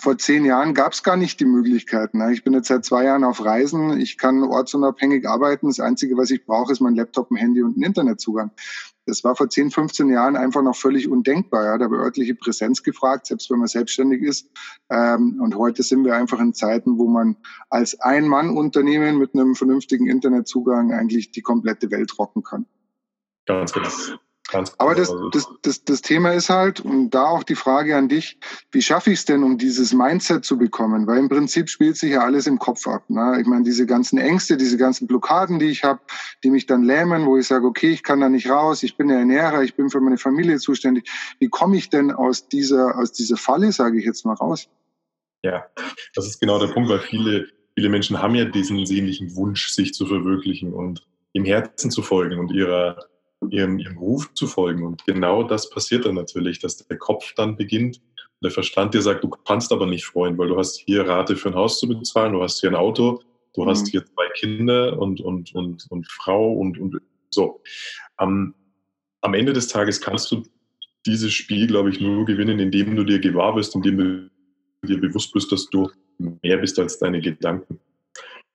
vor 0.01 0.17
zehn 0.17 0.47
Jahren 0.47 0.73
gab 0.73 0.95
es 0.95 1.03
gar 1.03 1.19
nicht 1.19 1.39
die 1.39 1.45
Möglichkeiten. 1.45 2.27
Ich 2.31 2.43
bin 2.43 2.55
jetzt 2.55 2.69
seit 2.69 2.83
zwei 2.83 3.05
Jahren 3.05 3.25
auf 3.25 3.45
Reisen. 3.45 4.01
Ich 4.01 4.17
kann 4.17 4.43
ortsunabhängig 4.43 5.29
arbeiten. 5.29 5.67
Das 5.67 5.81
Einzige, 5.81 6.17
was 6.17 6.31
ich 6.31 6.47
brauche, 6.47 6.73
ist 6.73 6.81
mein 6.81 6.95
Laptop, 6.95 7.31
ein 7.31 7.37
Handy 7.37 7.63
und 7.63 7.77
ein 7.77 7.83
Internetzugang. 7.83 8.53
Das 9.05 9.23
war 9.23 9.37
vor 9.37 9.51
10, 9.51 9.71
15 9.71 10.09
Jahren 10.09 10.37
einfach 10.37 10.63
noch 10.63 10.77
völlig 10.77 11.11
undenkbar. 11.11 11.67
Ja. 11.67 11.77
Da 11.77 11.91
war 11.91 11.99
örtliche 11.99 12.35
Präsenz 12.35 12.83
gefragt, 12.83 13.27
selbst 13.27 13.51
wenn 13.51 13.59
man 13.59 13.69
selbstständig 13.69 14.23
ist. 14.23 14.49
Ähm, 14.89 15.39
und 15.43 15.55
heute 15.57 15.83
sind 15.83 16.03
wir 16.03 16.15
einfach 16.15 16.41
in 16.41 16.55
Zeiten, 16.55 16.97
wo 16.97 17.07
man 17.07 17.37
als 17.69 18.01
Ein-Mann-Unternehmen 18.01 19.19
mit 19.19 19.35
einem 19.35 19.55
vernünftigen 19.55 20.07
Internetzugang 20.07 20.95
eigentlich 20.95 21.33
die 21.33 21.43
komplette 21.43 21.91
Welt 21.91 22.19
rocken 22.19 22.43
kann. 22.43 22.65
Ganz 23.45 23.75
genau. 23.75 23.91
Ganz 24.51 24.75
Aber 24.79 24.95
das, 24.95 25.11
also 25.11 25.29
das, 25.31 25.49
das, 25.63 25.85
das 25.85 26.03
Thema 26.03 26.33
ist 26.33 26.51
halt, 26.51 26.81
und 26.81 27.11
da 27.11 27.27
auch 27.27 27.45
die 27.45 27.55
Frage 27.55 27.97
an 27.97 28.09
dich, 28.09 28.39
wie 28.73 28.83
schaffe 28.83 29.11
ich 29.11 29.21
es 29.21 29.25
denn, 29.25 29.45
um 29.45 29.59
dieses 29.59 29.93
Mindset 29.93 30.45
zu 30.45 30.59
bekommen? 30.59 31.07
Weil 31.07 31.19
im 31.19 31.29
Prinzip 31.29 31.69
spielt 31.69 31.97
sich 31.97 32.13
ja 32.13 32.21
alles 32.21 32.47
im 32.47 32.59
Kopf 32.59 32.87
ab. 32.89 33.09
Ne? 33.09 33.39
Ich 33.41 33.47
meine, 33.47 33.63
diese 33.63 33.87
ganzen 33.87 34.19
Ängste, 34.19 34.57
diese 34.57 34.77
ganzen 34.77 35.07
Blockaden, 35.07 35.59
die 35.59 35.67
ich 35.67 35.85
habe, 35.85 36.01
die 36.43 36.51
mich 36.51 36.67
dann 36.67 36.83
lähmen, 36.83 37.27
wo 37.27 37.37
ich 37.37 37.47
sage, 37.47 37.67
okay, 37.67 37.91
ich 37.91 38.03
kann 38.03 38.21
da 38.21 38.29
nicht 38.29 38.51
raus, 38.51 38.83
ich 38.83 38.97
bin 38.97 39.09
der 39.09 39.19
Ernährer, 39.19 39.63
ich 39.63 39.77
bin 39.77 39.89
für 39.89 40.01
meine 40.01 40.19
Familie 40.19 40.59
zuständig. 40.59 41.09
Wie 41.39 41.49
komme 41.49 41.77
ich 41.77 41.89
denn 41.89 42.11
aus 42.11 42.49
dieser, 42.49 42.99
aus 42.99 43.13
dieser 43.13 43.37
Falle, 43.37 43.71
sage 43.71 43.99
ich 43.99 44.05
jetzt 44.05 44.25
mal, 44.25 44.35
raus? 44.35 44.69
Ja, 45.43 45.65
das 46.15 46.27
ist 46.27 46.41
genau 46.41 46.59
der 46.59 46.73
Punkt, 46.73 46.91
weil 46.91 47.01
viele, 47.01 47.47
viele 47.75 47.89
Menschen 47.89 48.21
haben 48.21 48.35
ja 48.35 48.45
diesen 48.45 48.85
sehnlichen 48.85 49.37
Wunsch, 49.37 49.71
sich 49.71 49.95
zu 49.95 50.07
verwirklichen 50.07 50.75
und 50.75 51.07
im 51.33 51.45
Herzen 51.45 51.91
zu 51.91 52.03
folgen 52.03 52.39
und 52.41 52.51
ihrer 52.51 53.10
ihrem, 53.49 53.79
ihrem 53.79 53.99
Ruf 53.99 54.33
zu 54.35 54.47
folgen. 54.47 54.85
Und 54.85 55.05
genau 55.07 55.43
das 55.43 55.71
passiert 55.71 56.05
dann 56.05 56.15
natürlich, 56.15 56.59
dass 56.59 56.77
der 56.77 56.99
Kopf 56.99 57.33
dann 57.35 57.57
beginnt 57.57 58.01
der 58.43 58.51
Verstand 58.51 58.95
dir 58.95 59.03
sagt, 59.03 59.23
du 59.23 59.29
kannst 59.29 59.73
aber 59.73 59.87
nicht 59.87 60.05
freuen, 60.05 60.39
weil 60.39 60.49
du 60.49 60.57
hast 60.57 60.79
hier 60.79 61.07
Rate 61.07 61.37
für 61.37 61.51
ein 61.51 61.55
Haus 61.55 61.79
zu 61.79 61.89
bezahlen, 61.89 62.33
du 62.33 62.43
hast 62.43 62.61
hier 62.61 62.71
ein 62.71 62.77
Auto, 62.77 63.21
du 63.55 63.65
mhm. 63.65 63.69
hast 63.69 63.89
hier 63.89 64.05
zwei 64.05 64.29
Kinder 64.35 64.99
und, 64.99 65.21
und, 65.21 65.55
und, 65.55 65.87
und 65.91 66.11
Frau 66.11 66.53
und, 66.53 66.79
und 66.79 67.01
so. 67.31 67.61
Am, 68.17 68.55
am 69.21 69.35
Ende 69.35 69.53
des 69.53 69.69
Tages 69.69 70.01
kannst 70.01 70.33
du 70.33 70.43
dieses 71.07 71.33
Spiel, 71.33 71.67
glaube 71.67 71.91
ich, 71.91 72.01
nur 72.01 72.25
gewinnen, 72.25 72.59
indem 72.59 72.97
du 72.97 73.05
dir 73.05 73.19
gewahr 73.19 73.55
bist, 73.55 73.75
indem 73.75 73.99
du 73.99 74.31
dir 74.87 75.01
bewusst 75.01 75.33
bist, 75.33 75.53
dass 75.53 75.69
du 75.69 75.91
mehr 76.43 76.59
bist 76.59 76.79
als 76.79 76.99
deine 76.99 77.21
Gedanken. 77.21 77.79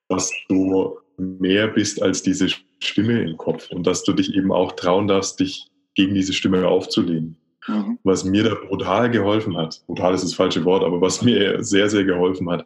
Dass 0.07 0.31
du 0.49 0.97
mehr 1.17 1.67
bist 1.67 2.01
als 2.01 2.21
diese 2.21 2.47
Stimme 2.79 3.21
im 3.21 3.37
Kopf 3.37 3.71
und 3.71 3.85
dass 3.87 4.03
du 4.03 4.13
dich 4.13 4.33
eben 4.33 4.51
auch 4.51 4.73
trauen 4.73 5.07
darfst, 5.07 5.39
dich 5.39 5.67
gegen 5.95 6.13
diese 6.13 6.33
Stimme 6.33 6.67
aufzulehnen. 6.67 7.37
Mhm. 7.67 7.99
Was 8.03 8.23
mir 8.23 8.43
da 8.43 8.55
brutal 8.55 9.09
geholfen 9.09 9.57
hat, 9.57 9.81
brutal 9.87 10.13
ist 10.13 10.23
das 10.23 10.33
falsche 10.33 10.65
Wort, 10.65 10.83
aber 10.83 11.01
was 11.01 11.21
mir 11.21 11.63
sehr, 11.63 11.89
sehr 11.89 12.03
geholfen 12.03 12.49
hat, 12.49 12.65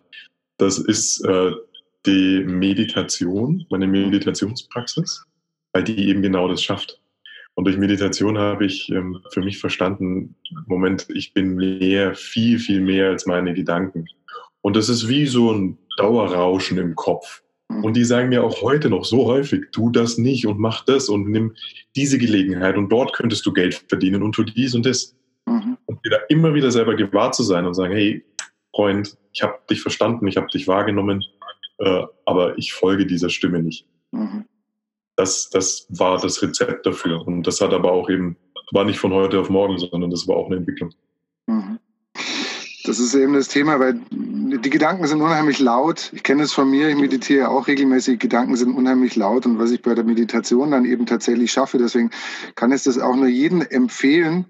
das 0.58 0.78
ist 0.78 1.24
äh, 1.26 1.52
die 2.06 2.44
Meditation, 2.46 3.66
meine 3.70 3.88
Meditationspraxis, 3.88 5.26
weil 5.74 5.84
die 5.84 6.10
eben 6.10 6.22
genau 6.22 6.48
das 6.48 6.64
schafft. 6.64 7.02
Und 7.56 7.66
durch 7.66 7.78
Meditation 7.78 8.38
habe 8.38 8.66
ich 8.66 8.90
ähm, 8.90 9.22
für 9.32 9.42
mich 9.42 9.60
verstanden, 9.60 10.36
Moment, 10.68 11.08
ich 11.10 11.34
bin 11.34 11.56
mehr, 11.56 12.16
viel, 12.16 12.60
viel 12.60 12.82
mehr 12.82 13.10
als 13.10 13.26
meine 13.26 13.54
Gedanken. 13.54 14.06
Und 14.62 14.76
das 14.76 14.90
ist 14.90 15.08
wie 15.08 15.26
so 15.26 15.52
ein 15.52 15.78
Dauerrauschen 15.98 16.78
im 16.78 16.96
Kopf. 16.96 17.44
Mhm. 17.70 17.84
Und 17.84 17.96
die 17.96 18.04
sagen 18.04 18.30
mir 18.30 18.44
auch 18.44 18.62
heute 18.62 18.90
noch 18.90 19.06
so 19.06 19.26
häufig, 19.26 19.72
tu 19.72 19.90
das 19.90 20.18
nicht 20.18 20.48
und 20.48 20.60
mach 20.60 20.84
das 20.86 21.08
und 21.08 21.30
nimm 21.30 21.56
diese 21.96 22.18
Gelegenheit 22.18 22.78
und 22.78 22.90
dort 22.90 23.14
könntest 23.14 23.46
du 23.46 23.54
Geld 23.54 23.86
verdienen 23.88 24.24
und 24.24 24.34
tu 24.34 24.44
dies 24.44 24.76
und 24.76 24.86
das. 24.86 25.16
Mhm. 25.46 25.78
Und 25.86 26.00
da 26.10 26.18
immer 26.30 26.54
wieder 26.54 26.72
selber 26.72 26.96
gewahr 26.96 27.32
zu 27.32 27.44
sein 27.44 27.66
und 27.66 27.74
sagen, 27.74 27.94
hey, 27.94 28.26
Freund, 28.76 29.18
ich 29.34 29.42
habe 29.44 29.60
dich 29.70 29.82
verstanden, 29.82 30.28
ich 30.28 30.38
habe 30.38 30.48
dich 30.48 30.68
wahrgenommen, 30.68 31.24
äh, 31.80 32.04
aber 32.26 32.58
ich 32.58 32.74
folge 32.74 33.06
dieser 33.06 33.30
Stimme 33.30 33.62
nicht. 33.62 33.86
Mhm. 34.12 34.46
Das, 35.16 35.50
das 35.50 35.88
war 35.90 36.20
das 36.20 36.42
Rezept 36.42 36.86
dafür. 36.86 37.26
Und 37.26 37.44
das 37.44 37.62
hat 37.62 37.74
aber 37.74 37.92
auch 37.92 38.10
eben, 38.10 38.38
war 38.72 38.86
nicht 38.86 39.00
von 39.00 39.14
heute 39.14 39.40
auf 39.40 39.50
morgen, 39.50 39.78
sondern 39.78 40.10
das 40.10 40.28
war 40.28 40.38
auch 40.38 40.48
eine 40.48 40.58
Entwicklung. 40.58 40.94
Mhm. 41.48 41.79
Das 42.90 42.98
ist 42.98 43.14
eben 43.14 43.34
das 43.34 43.50
Thema, 43.50 43.80
weil 43.80 44.02
die 44.10 44.70
Gedanken 44.72 45.06
sind 45.06 45.22
unheimlich 45.22 45.60
laut. 45.60 46.10
Ich 46.12 46.24
kenne 46.24 46.42
es 46.42 46.54
von 46.54 46.72
mir, 46.72 46.90
ich 46.90 46.96
meditiere 46.96 47.50
auch 47.50 47.68
regelmäßig. 47.68 48.18
Gedanken 48.18 48.56
sind 48.56 48.74
unheimlich 48.76 49.16
laut 49.16 49.46
und 49.46 49.60
was 49.60 49.70
ich 49.70 49.84
bei 49.84 49.94
der 49.94 50.04
Meditation 50.04 50.72
dann 50.72 50.86
eben 50.86 51.06
tatsächlich 51.06 51.52
schaffe. 51.52 51.78
Deswegen 51.78 52.10
kann 52.56 52.72
ich 52.72 52.82
das 52.82 52.98
auch 52.98 53.16
nur 53.16 53.28
jedem 53.28 53.62
empfehlen, 53.62 54.48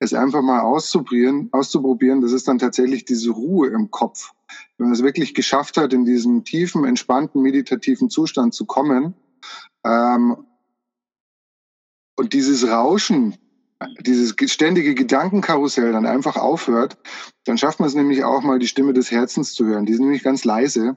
es 0.00 0.12
einfach 0.12 0.42
mal 0.42 0.60
auszuprobieren, 0.60 1.48
auszuprobieren. 1.52 2.20
Das 2.20 2.32
ist 2.32 2.46
dann 2.46 2.58
tatsächlich 2.58 3.06
diese 3.06 3.30
Ruhe 3.30 3.68
im 3.68 3.90
Kopf. 3.90 4.32
Wenn 4.76 4.88
man 4.88 4.94
es 4.94 5.02
wirklich 5.02 5.32
geschafft 5.32 5.78
hat, 5.78 5.94
in 5.94 6.04
diesen 6.04 6.44
tiefen, 6.44 6.84
entspannten, 6.84 7.40
meditativen 7.40 8.10
Zustand 8.10 8.52
zu 8.52 8.66
kommen 8.66 9.14
ähm, 9.86 10.36
und 12.16 12.34
dieses 12.34 12.68
Rauschen 12.68 13.38
dieses 14.00 14.34
ständige 14.52 14.94
Gedankenkarussell 14.94 15.92
dann 15.92 16.06
einfach 16.06 16.36
aufhört, 16.36 16.98
dann 17.44 17.58
schafft 17.58 17.80
man 17.80 17.88
es 17.88 17.94
nämlich 17.94 18.24
auch 18.24 18.42
mal, 18.42 18.58
die 18.58 18.66
Stimme 18.66 18.92
des 18.92 19.10
Herzens 19.10 19.54
zu 19.54 19.66
hören. 19.66 19.86
Die 19.86 19.92
ist 19.92 20.00
nämlich 20.00 20.22
ganz 20.22 20.44
leise. 20.44 20.96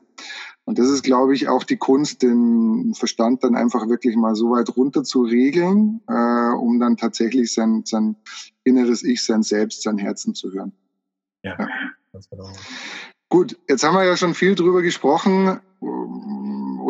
Und 0.66 0.80
das 0.80 0.90
ist, 0.90 1.04
glaube 1.04 1.34
ich, 1.34 1.48
auch 1.48 1.64
die 1.64 1.78
Kunst, 1.78 2.22
den 2.22 2.94
Verstand 2.96 3.44
dann 3.44 3.56
einfach 3.56 3.88
wirklich 3.88 4.16
mal 4.16 4.36
so 4.36 4.52
weit 4.52 4.76
runter 4.76 5.04
zu 5.04 5.24
regeln, 5.24 6.02
äh, 6.08 6.54
um 6.54 6.80
dann 6.80 6.98
tatsächlich 6.98 7.54
sein, 7.54 7.84
sein 7.86 8.16
inneres 8.64 9.04
Ich, 9.04 9.24
sein 9.24 9.44
Selbst, 9.44 9.84
sein 9.84 9.98
Herzen 9.98 10.36
zu 10.36 10.52
hören. 10.52 10.72
Ja, 11.44 11.58
ja. 11.60 11.68
ganz 12.14 12.30
genau. 12.30 12.50
Gut, 13.30 13.58
jetzt 13.68 13.84
haben 13.84 13.96
wir 13.96 14.04
ja 14.04 14.18
schon 14.18 14.34
viel 14.34 14.56
drüber 14.56 14.82
gesprochen 14.82 15.60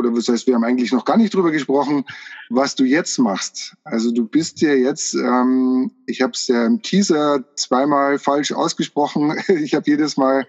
oder 0.01 0.15
was 0.15 0.27
heißt, 0.27 0.47
wir 0.47 0.55
haben 0.55 0.63
eigentlich 0.63 0.91
noch 0.91 1.05
gar 1.05 1.17
nicht 1.17 1.33
drüber 1.33 1.51
gesprochen, 1.51 2.05
was 2.49 2.75
du 2.75 2.83
jetzt 2.83 3.19
machst. 3.19 3.75
Also 3.83 4.11
du 4.11 4.25
bist 4.25 4.61
ja 4.61 4.73
jetzt, 4.73 5.13
ähm, 5.13 5.91
ich 6.07 6.21
habe 6.21 6.33
es 6.33 6.47
ja 6.47 6.65
im 6.65 6.81
Teaser 6.81 7.43
zweimal 7.55 8.19
falsch 8.19 8.51
ausgesprochen. 8.51 9.35
Ich 9.61 9.75
habe 9.75 9.89
jedes 9.89 10.17
Mal 10.17 10.47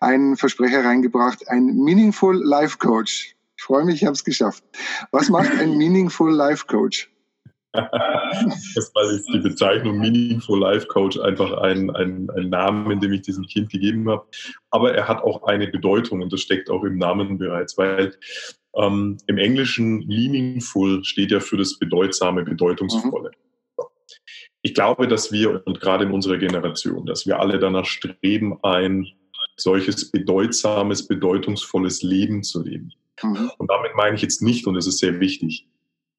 einen 0.00 0.36
Versprecher 0.36 0.84
reingebracht, 0.84 1.48
ein 1.48 1.76
Meaningful 1.76 2.36
Life 2.44 2.78
Coach. 2.78 3.34
Ich 3.56 3.64
freue 3.64 3.84
mich, 3.84 3.96
ich 3.96 4.04
habe 4.04 4.14
es 4.14 4.24
geschafft. 4.24 4.62
Was 5.10 5.28
macht 5.28 5.50
ein 5.58 5.76
Meaningful 5.76 6.32
Life 6.32 6.66
Coach? 6.66 7.10
Erstmal 8.76 9.06
ist 9.14 9.26
die 9.32 9.38
Bezeichnung 9.38 9.98
Meaningful 9.98 10.60
Life 10.60 10.86
Coach 10.88 11.18
einfach 11.18 11.52
ein, 11.62 11.90
ein, 11.90 12.28
ein 12.36 12.50
Name, 12.50 12.98
den 12.98 13.12
ich 13.14 13.22
diesem 13.22 13.46
Kind 13.46 13.70
gegeben 13.70 14.08
habe. 14.10 14.26
Aber 14.70 14.94
er 14.94 15.08
hat 15.08 15.22
auch 15.22 15.44
eine 15.44 15.68
Bedeutung 15.68 16.20
und 16.20 16.32
das 16.32 16.40
steckt 16.40 16.68
auch 16.68 16.84
im 16.84 16.98
Namen 16.98 17.38
bereits, 17.38 17.78
weil 17.78 18.14
ähm, 18.76 19.18
im 19.26 19.38
Englischen 19.38 20.06
Meaningful 20.06 21.04
steht 21.04 21.30
ja 21.30 21.40
für 21.40 21.56
das 21.56 21.78
Bedeutsame, 21.78 22.44
Bedeutungsvolle. 22.44 23.30
Mhm. 23.30 23.84
Ich 24.62 24.74
glaube, 24.74 25.08
dass 25.08 25.32
wir, 25.32 25.66
und 25.66 25.80
gerade 25.80 26.04
in 26.04 26.12
unserer 26.12 26.38
Generation, 26.38 27.04
dass 27.04 27.26
wir 27.26 27.40
alle 27.40 27.58
danach 27.58 27.84
streben, 27.84 28.58
ein 28.62 29.08
solches 29.56 30.10
bedeutsames, 30.10 31.08
bedeutungsvolles 31.08 32.02
Leben 32.02 32.42
zu 32.42 32.62
leben. 32.62 32.92
Mhm. 33.22 33.50
Und 33.58 33.70
damit 33.70 33.94
meine 33.96 34.14
ich 34.14 34.22
jetzt 34.22 34.40
nicht, 34.40 34.66
und 34.66 34.76
es 34.76 34.86
ist 34.86 34.98
sehr 34.98 35.20
wichtig, 35.20 35.66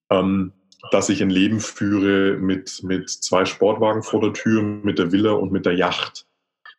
ähm, 0.10 0.52
dass 0.92 1.10
ich 1.10 1.22
ein 1.22 1.30
Leben 1.30 1.62
führe 1.62 2.38
mit, 2.38 2.84
mit 2.84 3.10
zwei 3.10 3.46
Sportwagen 3.46 4.04
vor 4.04 4.22
der 4.22 4.34
Tür, 4.34 4.62
mit 4.62 5.00
der 5.00 5.12
Villa 5.12 5.32
und 5.32 5.52
mit 5.52 5.66
der 5.66 5.76
Yacht, 5.76 6.28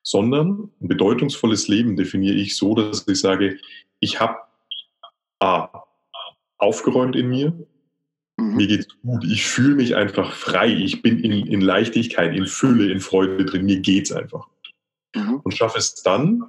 sondern 0.02 0.70
ein 0.80 0.88
bedeutungsvolles 0.88 1.68
Leben 1.68 1.96
definiere 1.96 2.36
ich 2.36 2.56
so, 2.56 2.74
dass 2.74 3.08
ich 3.08 3.18
sage, 3.18 3.58
ich 4.00 4.20
habe 4.20 4.36
A, 5.40 5.84
aufgeräumt 6.58 7.16
in 7.16 7.28
mir, 7.28 7.52
mhm. 8.36 8.56
mir 8.56 8.66
geht's 8.66 8.88
gut, 9.02 9.24
ich 9.24 9.44
fühle 9.44 9.76
mich 9.76 9.96
einfach 9.96 10.32
frei, 10.32 10.68
ich 10.68 11.02
bin 11.02 11.18
in, 11.20 11.46
in 11.46 11.60
Leichtigkeit, 11.60 12.34
in 12.34 12.46
Fülle, 12.46 12.90
in 12.90 13.00
Freude 13.00 13.44
drin, 13.44 13.66
mir 13.66 13.80
geht's 13.80 14.12
einfach. 14.12 14.48
Mhm. 15.14 15.40
Und 15.42 15.56
schaffe 15.56 15.78
es 15.78 16.02
dann, 16.02 16.44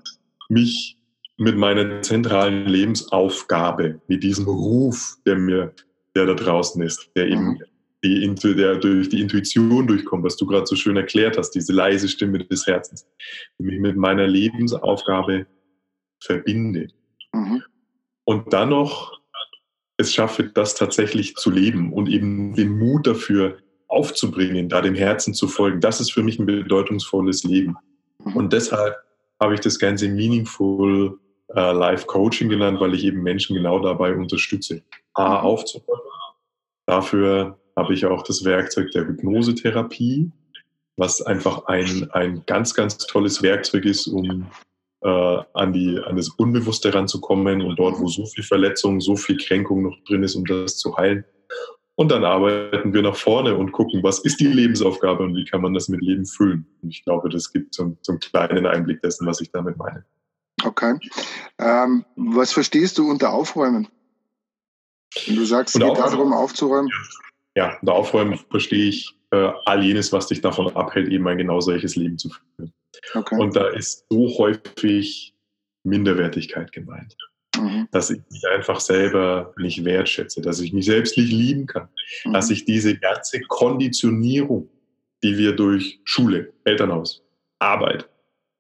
mich 0.50 0.98
mit 1.38 1.58
meiner 1.58 2.02
zentralen 2.02 2.66
Lebensaufgabe, 2.66 4.02
mit 4.08 4.24
diesem 4.24 4.46
Ruf, 4.46 5.18
der 5.26 5.36
mir 5.36 5.74
der 6.16 6.26
da 6.26 6.34
draußen 6.34 6.82
ist, 6.82 7.10
der 7.16 7.28
eben 7.28 7.46
mhm. 7.46 7.62
die, 8.04 8.56
der 8.56 8.76
durch 8.78 9.10
die 9.10 9.22
Intuition 9.22 9.86
durchkommt, 9.86 10.24
was 10.24 10.38
du 10.38 10.46
gerade 10.46 10.66
so 10.66 10.76
schön 10.76 10.96
erklärt 10.96 11.38
hast, 11.38 11.52
diese 11.52 11.74
leise 11.74 12.08
Stimme 12.08 12.40
des 12.40 12.66
Herzens, 12.66 13.06
die 13.60 13.66
mich 13.66 13.80
mit 13.80 13.98
meiner 13.98 14.28
Lebensaufgabe 14.28 15.46
verbinde. 16.22 16.88
Mhm. 17.34 17.64
Und 18.26 18.52
dann 18.54 18.70
noch 18.70 19.16
es 19.98 20.14
schaffe, 20.14 20.44
das 20.44 20.76
tatsächlich 20.76 21.36
zu 21.36 21.50
leben 21.50 21.94
und 21.94 22.10
eben 22.10 22.54
den 22.54 22.78
Mut 22.78 23.08
dafür 23.08 23.58
aufzubringen, 23.88 24.68
da 24.68 24.82
dem 24.82 24.96
Herzen 24.96 25.34
zu 25.34 25.48
folgen. 25.48 25.80
Das 25.80 26.02
ist 26.02 26.12
für 26.12 26.24
mich 26.24 26.40
ein 26.40 26.46
bedeutungsvolles 26.46 27.44
Leben. 27.44 27.78
Mhm. 28.24 28.36
Und 28.36 28.54
deshalb 28.54 28.96
habe 29.40 29.54
ich 29.54 29.62
das 29.62 29.80
Ganze 29.80 30.10
Meaningful 30.10 31.18
äh, 31.56 31.72
Life 31.72 32.06
Coaching 32.08 32.50
genannt, 32.50 32.80
weil 32.80 32.94
ich 32.94 33.06
eben 33.06 33.24
Menschen 33.24 33.56
genau 33.56 33.80
dabei 33.80 34.14
unterstütze, 34.16 34.82
A, 35.14 35.42
mhm. 35.42 35.46
aufzubauen. 35.46 36.00
Dafür 36.88 37.58
habe 37.76 37.94
ich 37.94 38.06
auch 38.06 38.24
das 38.24 38.44
Werkzeug 38.44 38.92
der 38.92 39.08
Hypnosetherapie, 39.08 40.32
was 40.98 41.22
einfach 41.22 41.66
ein, 41.66 42.10
ein 42.12 42.44
ganz, 42.46 42.74
ganz 42.74 42.98
tolles 42.98 43.42
Werkzeug 43.42 43.86
ist, 43.86 44.08
um 44.08 44.48
äh, 45.06 45.44
an, 45.54 45.72
die, 45.72 46.00
an 46.04 46.16
das 46.16 46.30
Unbewusste 46.30 46.92
ranzukommen 46.94 47.62
und 47.62 47.78
dort, 47.78 48.00
wo 48.00 48.08
so 48.08 48.26
viel 48.26 48.44
Verletzung, 48.44 49.00
so 49.00 49.16
viel 49.16 49.38
Kränkung 49.38 49.84
noch 49.84 49.96
drin 50.08 50.24
ist, 50.24 50.36
um 50.36 50.46
das 50.46 50.78
zu 50.78 50.98
heilen. 50.98 51.24
Und 51.94 52.12
dann 52.12 52.26
arbeiten 52.26 52.92
wir 52.92 53.04
nach 53.04 53.16
vorne 53.16 53.56
und 53.56 53.72
gucken, 53.72 54.02
was 54.04 54.20
ist 54.20 54.40
die 54.40 54.48
Lebensaufgabe 54.48 55.24
und 55.24 55.36
wie 55.36 55.46
kann 55.46 55.62
man 55.62 55.74
das 55.76 55.90
mit 55.90 56.02
Leben 56.02 56.26
füllen. 56.26 56.66
Und 56.82 56.90
ich 56.90 57.04
glaube, 57.04 57.30
das 57.30 57.54
gibt 57.54 57.74
zum, 57.74 57.98
zum 58.02 58.20
kleinen 58.20 58.66
Einblick 58.66 59.02
dessen, 59.02 59.28
was 59.28 59.40
ich 59.40 59.52
damit 59.52 59.78
meine. 59.78 60.04
Okay. 60.64 60.96
Ähm, 61.60 62.04
was 62.16 62.52
verstehst 62.52 62.98
du 62.98 63.10
unter 63.10 63.32
Aufräumen? 63.32 63.88
Wenn 65.28 65.36
du 65.36 65.46
sagst, 65.46 65.76
es 65.76 65.82
geht 65.82 65.98
darum, 65.98 66.34
aufzuräumen. 66.34 66.92
Ja, 67.56 67.78
unter 67.80 67.94
Aufräumen 67.94 68.40
verstehe 68.50 68.90
ich 68.90 69.16
äh, 69.32 69.52
all 69.66 69.84
jenes, 69.84 70.12
was 70.12 70.28
dich 70.28 70.42
davon 70.42 70.76
abhält, 70.76 71.10
eben 71.10 71.28
ein 71.28 71.38
genau 71.38 71.62
solches 71.62 71.96
Leben 71.96 72.18
zu 72.18 72.30
führen. 72.30 72.74
Okay. 73.14 73.36
Und 73.38 73.56
da 73.56 73.68
ist 73.70 74.06
so 74.10 74.38
häufig 74.38 75.34
Minderwertigkeit 75.84 76.72
gemeint. 76.72 77.16
Mhm. 77.58 77.88
Dass 77.92 78.10
ich 78.10 78.22
mich 78.30 78.46
einfach 78.48 78.80
selber 78.80 79.54
nicht 79.58 79.86
wertschätze, 79.86 80.42
dass 80.42 80.60
ich 80.60 80.74
mich 80.74 80.86
selbst 80.86 81.18
nicht 81.18 81.32
lieben 81.32 81.68
kann, 81.68 81.88
mhm. 82.26 82.34
dass 82.34 82.50
ich 82.50 82.66
diese 82.66 82.98
ganze 82.98 83.40
Konditionierung, 83.42 84.70
die 85.24 85.38
wir 85.38 85.54
durch 85.54 86.02
Schule, 86.04 86.54
Elternhaus, 86.66 87.24
Arbeit, 87.60 88.10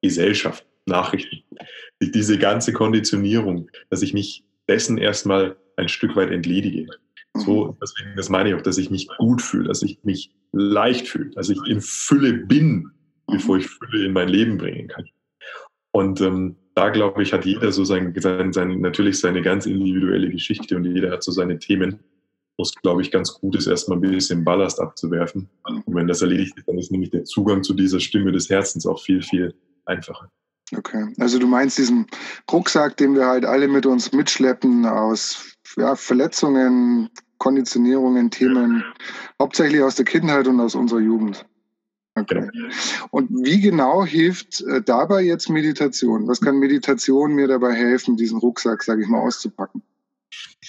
Gesellschaft, 0.01 0.65
Nachrichten, 0.86 1.44
diese 2.01 2.38
ganze 2.38 2.72
Konditionierung, 2.74 3.70
dass 3.89 4.01
ich 4.01 4.13
mich 4.13 4.46
dessen 4.68 4.98
erstmal 4.98 5.58
ein 5.77 5.89
Stück 5.89 6.15
weit 6.15 6.32
entledige. 6.32 6.88
So, 7.34 7.65
mhm. 7.65 7.77
deswegen, 7.82 8.15
das 8.15 8.30
meine 8.30 8.50
ich 8.50 8.56
auch, 8.56 8.62
dass 8.62 8.77
ich 8.77 8.89
mich 8.89 9.08
gut 9.18 9.42
fühle, 9.42 9.68
dass 9.68 9.82
ich 9.82 10.00
mich 10.04 10.32
leicht 10.54 11.08
fühle, 11.08 11.32
dass 11.32 11.50
ich 11.50 11.60
in 11.68 11.82
Fülle 11.82 12.34
bin, 12.34 12.92
bevor 13.27 13.58
ich 13.58 13.67
Fülle 13.67 14.05
in 14.05 14.13
mein 14.13 14.29
Leben 14.29 14.58
bringen 14.58 14.88
kann. 14.88 15.05
Und 15.91 16.22
ähm, 16.22 16.58
da 16.74 16.89
glaube 16.89 17.24
ich, 17.24 17.32
hat 17.34 17.46
jeder 17.46 17.72
so 17.72 17.86
sein, 17.86 18.13
sein, 18.17 18.51
sein, 18.51 18.82
natürlich 18.82 19.20
seine 19.20 19.41
ganz 19.41 19.65
individuelle 19.65 20.29
Geschichte 20.29 20.75
und 20.75 20.86
jeder 20.86 21.12
hat 21.12 21.24
so 21.24 21.32
seine 21.32 21.58
Themen, 21.58 22.00
wo 22.58 22.63
es, 22.63 22.75
glaube 22.75 23.01
ich, 23.01 23.12
ganz 23.12 23.34
gut 23.34 23.55
ist, 23.55 23.67
erstmal 23.67 23.98
ein 23.98 24.01
bisschen 24.01 24.44
Ballast 24.44 24.79
abzuwerfen. 24.79 25.50
Und 25.63 25.96
wenn 25.96 26.08
das 26.08 26.22
erledigt 26.22 26.58
ist, 26.58 26.67
dann 26.67 26.77
ist 26.77 26.91
nämlich 26.91 27.12
der 27.12 27.24
Zugang 27.24 27.63
zu 27.63 27.74
dieser 27.74 28.00
Stimme 28.00 28.32
des 28.32 28.50
Herzens 28.50 28.86
auch 28.86 29.01
viel, 29.01 29.22
viel 29.22 29.53
einfacher. 29.86 30.29
Okay, 30.75 31.13
also 31.20 31.38
du 31.38 31.48
meinst 31.48 31.77
diesen 31.77 32.08
Rucksack, 32.51 32.98
den 32.98 33.15
wir 33.15 33.27
halt 33.27 33.46
alle 33.46 33.67
mit 33.67 33.86
uns 33.86 34.12
mitschleppen 34.12 34.86
aus 34.86 35.55
ja, 35.77 35.96
Verletzungen, 35.96 37.10
Konditionierungen, 37.38 38.32
Themen, 38.32 38.84
hauptsächlich 39.39 39.82
aus 39.82 39.96
der 39.96 40.05
Kindheit 40.05 40.48
und 40.48 40.60
aus 40.60 40.75
unserer 40.75 41.01
Jugend. 41.01 41.46
Okay. 42.15 42.50
Und 43.12 43.29
wie 43.29 43.60
genau 43.60 44.05
hilft 44.05 44.62
äh, 44.62 44.81
dabei 44.81 45.22
jetzt 45.24 45.50
Meditation? 45.50 46.27
Was 46.27 46.39
kann 46.39 46.60
Meditation 46.60 47.34
mir 47.34 47.48
dabei 47.48 47.74
helfen, 47.74 48.15
diesen 48.15 48.39
Rucksack, 48.39 48.84
sage 48.84 49.03
ich 49.03 49.07
mal, 49.10 49.19
auszupacken? 49.19 49.81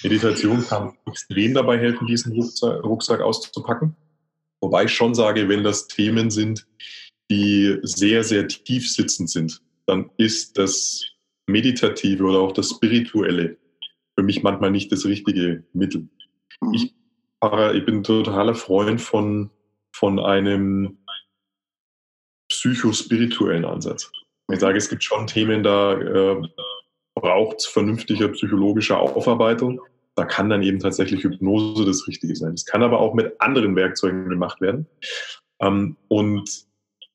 Meditation 0.02 0.66
kann 0.66 0.92
extrem 1.06 1.54
dabei 1.54 1.78
helfen, 1.78 2.06
diesen 2.06 2.32
Rucksack, 2.32 2.82
Rucksack 2.84 3.20
auszupacken. 3.20 3.94
Wobei 4.60 4.84
ich 4.84 4.92
schon 4.92 5.14
sage, 5.14 5.48
wenn 5.48 5.62
das 5.62 5.86
Themen 5.86 6.30
sind, 6.30 6.66
die 7.30 7.78
sehr, 7.82 8.24
sehr 8.24 8.48
tief 8.48 8.90
sitzend 8.90 9.30
sind, 9.30 9.62
dann 9.86 10.10
ist 10.16 10.58
das 10.58 11.02
Meditative 11.46 12.24
oder 12.24 12.40
auch 12.40 12.52
das 12.52 12.70
Spirituelle 12.70 13.56
für 14.16 14.24
mich 14.24 14.42
manchmal 14.42 14.70
nicht 14.70 14.90
das 14.90 15.04
richtige 15.04 15.64
Mittel. 15.72 16.08
Mhm. 16.60 16.74
Ich, 16.74 16.94
ich 17.74 17.84
bin 17.84 18.02
totaler 18.02 18.54
Freund 18.54 19.00
von, 19.00 19.50
von 19.92 20.18
einem 20.18 20.98
psychospirituellen 22.56 23.64
Ansatz. 23.64 24.10
Ich 24.50 24.60
sage, 24.60 24.78
es 24.78 24.88
gibt 24.88 25.04
schon 25.04 25.26
Themen, 25.26 25.62
da 25.62 25.94
äh, 25.94 26.42
braucht 27.14 27.58
es 27.58 27.66
vernünftige 27.66 28.28
psychologische 28.30 28.96
Aufarbeitung. 28.96 29.80
Da 30.14 30.24
kann 30.24 30.48
dann 30.48 30.62
eben 30.62 30.78
tatsächlich 30.78 31.24
Hypnose 31.24 31.84
das 31.84 32.06
Richtige 32.06 32.34
sein. 32.34 32.54
Es 32.54 32.64
kann 32.64 32.82
aber 32.82 33.00
auch 33.00 33.14
mit 33.14 33.40
anderen 33.40 33.76
Werkzeugen 33.76 34.28
gemacht 34.28 34.60
werden. 34.60 34.86
Ähm, 35.60 35.96
und 36.08 36.66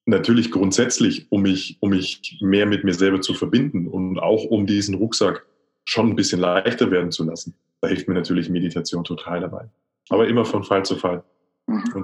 natürlich 0.05 0.51
grundsätzlich, 0.51 1.31
um 1.31 1.43
mich, 1.43 1.77
um 1.79 1.91
mich 1.91 2.37
mehr 2.41 2.65
mit 2.65 2.83
mir 2.83 2.93
selber 2.93 3.21
zu 3.21 3.33
verbinden 3.33 3.87
und 3.87 4.19
auch 4.19 4.43
um 4.43 4.67
diesen 4.67 4.95
Rucksack 4.95 5.45
schon 5.85 6.09
ein 6.09 6.15
bisschen 6.15 6.41
leichter 6.41 6.91
werden 6.91 7.11
zu 7.11 7.23
lassen. 7.23 7.55
Da 7.81 7.87
hilft 7.87 8.07
mir 8.07 8.13
natürlich 8.13 8.49
Meditation 8.49 9.03
total 9.03 9.39
dabei. 9.41 9.69
Aber 10.09 10.27
immer 10.27 10.45
von 10.45 10.63
Fall 10.63 10.85
zu 10.85 10.95
Fall. 10.95 11.23
Mhm. 11.67 12.03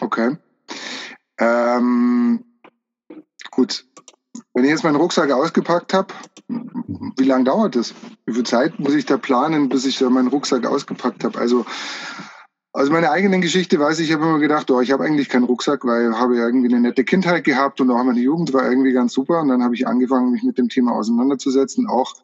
okay. 0.00 0.36
Ähm, 1.38 2.44
gut. 3.50 3.84
Wenn 4.54 4.64
ich 4.64 4.70
jetzt 4.70 4.84
meinen 4.84 4.96
Rucksack 4.96 5.30
ausgepackt 5.30 5.94
habe, 5.94 6.14
wie 6.48 7.24
lange 7.24 7.44
dauert 7.44 7.76
das? 7.76 7.94
Wie 8.26 8.34
viel 8.34 8.44
Zeit 8.44 8.78
muss 8.78 8.94
ich 8.94 9.06
da 9.06 9.16
planen, 9.16 9.68
bis 9.68 9.84
ich 9.84 10.00
meinen 10.00 10.28
Rucksack 10.28 10.66
ausgepackt 10.66 11.24
habe? 11.24 11.38
Also 11.38 11.64
also 12.78 12.92
meine 12.92 13.10
eigene 13.10 13.40
Geschichte 13.40 13.80
weiß 13.80 13.98
ich, 13.98 14.08
ich 14.08 14.14
habe 14.14 14.24
immer 14.24 14.38
gedacht, 14.38 14.70
oh, 14.70 14.80
ich 14.80 14.92
habe 14.92 15.04
eigentlich 15.04 15.28
keinen 15.28 15.44
Rucksack, 15.44 15.84
weil 15.84 16.10
ich 16.10 16.16
habe 16.16 16.36
irgendwie 16.36 16.68
eine 16.68 16.80
nette 16.80 17.02
Kindheit 17.02 17.42
gehabt 17.42 17.80
und 17.80 17.90
auch 17.90 18.04
meine 18.04 18.20
Jugend 18.20 18.52
war 18.52 18.70
irgendwie 18.70 18.92
ganz 18.92 19.14
super. 19.14 19.40
Und 19.40 19.48
dann 19.48 19.64
habe 19.64 19.74
ich 19.74 19.88
angefangen, 19.88 20.30
mich 20.30 20.42
mit 20.42 20.58
dem 20.58 20.68
Thema 20.68 20.92
auseinanderzusetzen, 20.92 21.88
auch 21.88 22.14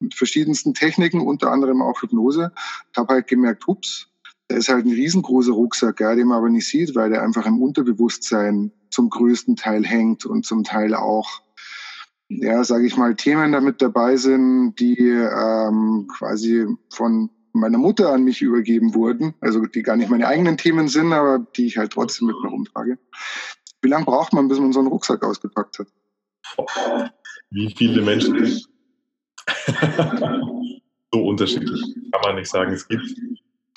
mit 0.00 0.14
verschiedensten 0.14 0.74
Techniken, 0.74 1.20
unter 1.20 1.52
anderem 1.52 1.82
auch 1.82 2.02
Hypnose. 2.02 2.52
Ich 2.90 2.98
habe 2.98 3.14
halt 3.14 3.28
gemerkt, 3.28 3.66
hups, 3.66 4.08
da 4.52 4.58
ist 4.58 4.68
halt 4.68 4.84
ein 4.84 4.92
riesengroßer 4.92 5.52
Rucksack, 5.52 6.00
ja, 6.00 6.14
den 6.14 6.28
man 6.28 6.38
aber 6.38 6.50
nicht 6.50 6.68
sieht, 6.68 6.94
weil 6.94 7.08
der 7.08 7.22
einfach 7.22 7.46
im 7.46 7.62
Unterbewusstsein 7.62 8.70
zum 8.90 9.08
größten 9.08 9.56
Teil 9.56 9.84
hängt 9.84 10.26
und 10.26 10.44
zum 10.44 10.62
Teil 10.62 10.94
auch 10.94 11.40
ja, 12.40 12.64
sage 12.64 12.86
ich 12.86 12.96
mal, 12.96 13.14
Themen 13.14 13.52
damit 13.52 13.82
dabei 13.82 14.16
sind, 14.16 14.74
die 14.78 14.98
ähm, 14.98 16.06
quasi 16.16 16.66
von 16.90 17.30
meiner 17.52 17.78
Mutter 17.78 18.10
an 18.10 18.24
mich 18.24 18.40
übergeben 18.40 18.94
wurden, 18.94 19.34
also 19.40 19.66
die 19.66 19.82
gar 19.82 19.96
nicht 19.96 20.08
meine 20.08 20.26
eigenen 20.26 20.56
Themen 20.56 20.88
sind, 20.88 21.12
aber 21.12 21.46
die 21.56 21.66
ich 21.66 21.76
halt 21.76 21.92
trotzdem 21.92 22.28
mit 22.28 22.36
mir 22.42 22.48
rumtrage. 22.48 22.98
Wie 23.82 23.88
lange 23.88 24.06
braucht 24.06 24.32
man, 24.32 24.48
bis 24.48 24.58
man 24.58 24.72
so 24.72 24.78
einen 24.78 24.88
Rucksack 24.88 25.22
ausgepackt 25.22 25.80
hat? 25.80 25.88
Wie 27.50 27.74
viele 27.76 28.00
Menschen? 28.00 28.48
so 31.12 31.22
unterschiedlich, 31.22 31.82
kann 32.12 32.20
man 32.24 32.36
nicht 32.36 32.50
sagen. 32.50 32.72
Es 32.72 32.88
gibt 32.88 33.04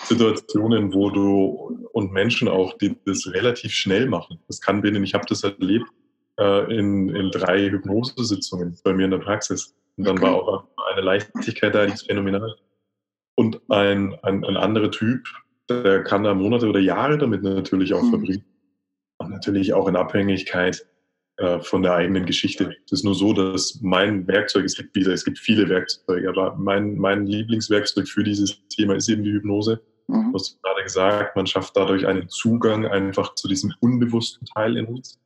Situationen, 0.03 0.93
wo 0.93 1.09
du 1.09 1.87
und 1.93 2.11
Menschen 2.11 2.47
auch, 2.47 2.77
die 2.77 2.95
das 3.05 3.27
relativ 3.27 3.73
schnell 3.73 4.07
machen. 4.07 4.39
Das 4.47 4.61
kann 4.61 4.81
binnen, 4.81 5.03
ich 5.03 5.13
habe 5.13 5.25
das 5.27 5.43
erlebt 5.43 5.87
äh, 6.37 6.77
in, 6.77 7.09
in 7.09 7.31
drei 7.31 7.69
Hypnosesitzungen 7.69 8.77
bei 8.83 8.93
mir 8.93 9.05
in 9.05 9.11
der 9.11 9.19
Praxis. 9.19 9.73
Und 9.97 10.05
dann 10.05 10.17
okay. 10.17 10.27
war 10.27 10.35
auch 10.35 10.67
eine 10.91 11.01
Leichtigkeit 11.01 11.73
da, 11.73 11.85
die 11.85 11.93
ist 11.93 12.07
phänomenal. 12.07 12.55
Und 13.35 13.61
ein, 13.69 14.17
ein, 14.23 14.43
ein 14.45 14.57
anderer 14.57 14.91
Typ, 14.91 15.27
der 15.69 16.03
kann 16.03 16.23
da 16.23 16.33
Monate 16.33 16.67
oder 16.67 16.79
Jahre 16.79 17.17
damit 17.17 17.43
natürlich 17.43 17.93
auch 17.93 18.03
mhm. 18.03 18.09
verbringen. 18.09 18.45
Und 19.17 19.31
natürlich 19.31 19.73
auch 19.73 19.87
in 19.87 19.95
Abhängigkeit 19.95 20.85
äh, 21.37 21.59
von 21.59 21.81
der 21.81 21.93
eigenen 21.93 22.25
Geschichte. 22.25 22.75
Es 22.85 22.91
ist 22.93 23.03
nur 23.03 23.15
so, 23.15 23.33
dass 23.33 23.79
mein 23.81 24.25
Werkzeug, 24.27 24.63
es 24.63 24.77
gibt 24.77 24.95
wieder, 24.95 25.11
es 25.11 25.25
gibt 25.25 25.37
viele 25.37 25.67
Werkzeuge, 25.67 26.29
aber 26.29 26.55
mein, 26.55 26.95
mein 26.95 27.25
Lieblingswerkzeug 27.25 28.07
für 28.07 28.23
dieses 28.23 28.57
Thema 28.69 28.95
ist 28.95 29.09
eben 29.09 29.23
die 29.23 29.33
Hypnose. 29.33 29.81
Mhm. 30.07 30.31
Du 30.31 30.33
hast 30.33 30.61
gerade 30.61 30.83
gesagt, 30.83 31.35
man 31.35 31.45
schafft 31.45 31.75
dadurch 31.75 32.07
einen 32.07 32.29
Zugang 32.29 32.85
einfach 32.85 33.35
zu 33.35 33.47
diesem 33.47 33.73
unbewussten 33.81 34.47
Teil 34.47 34.77
in 34.77 34.85
uns. 34.85 35.19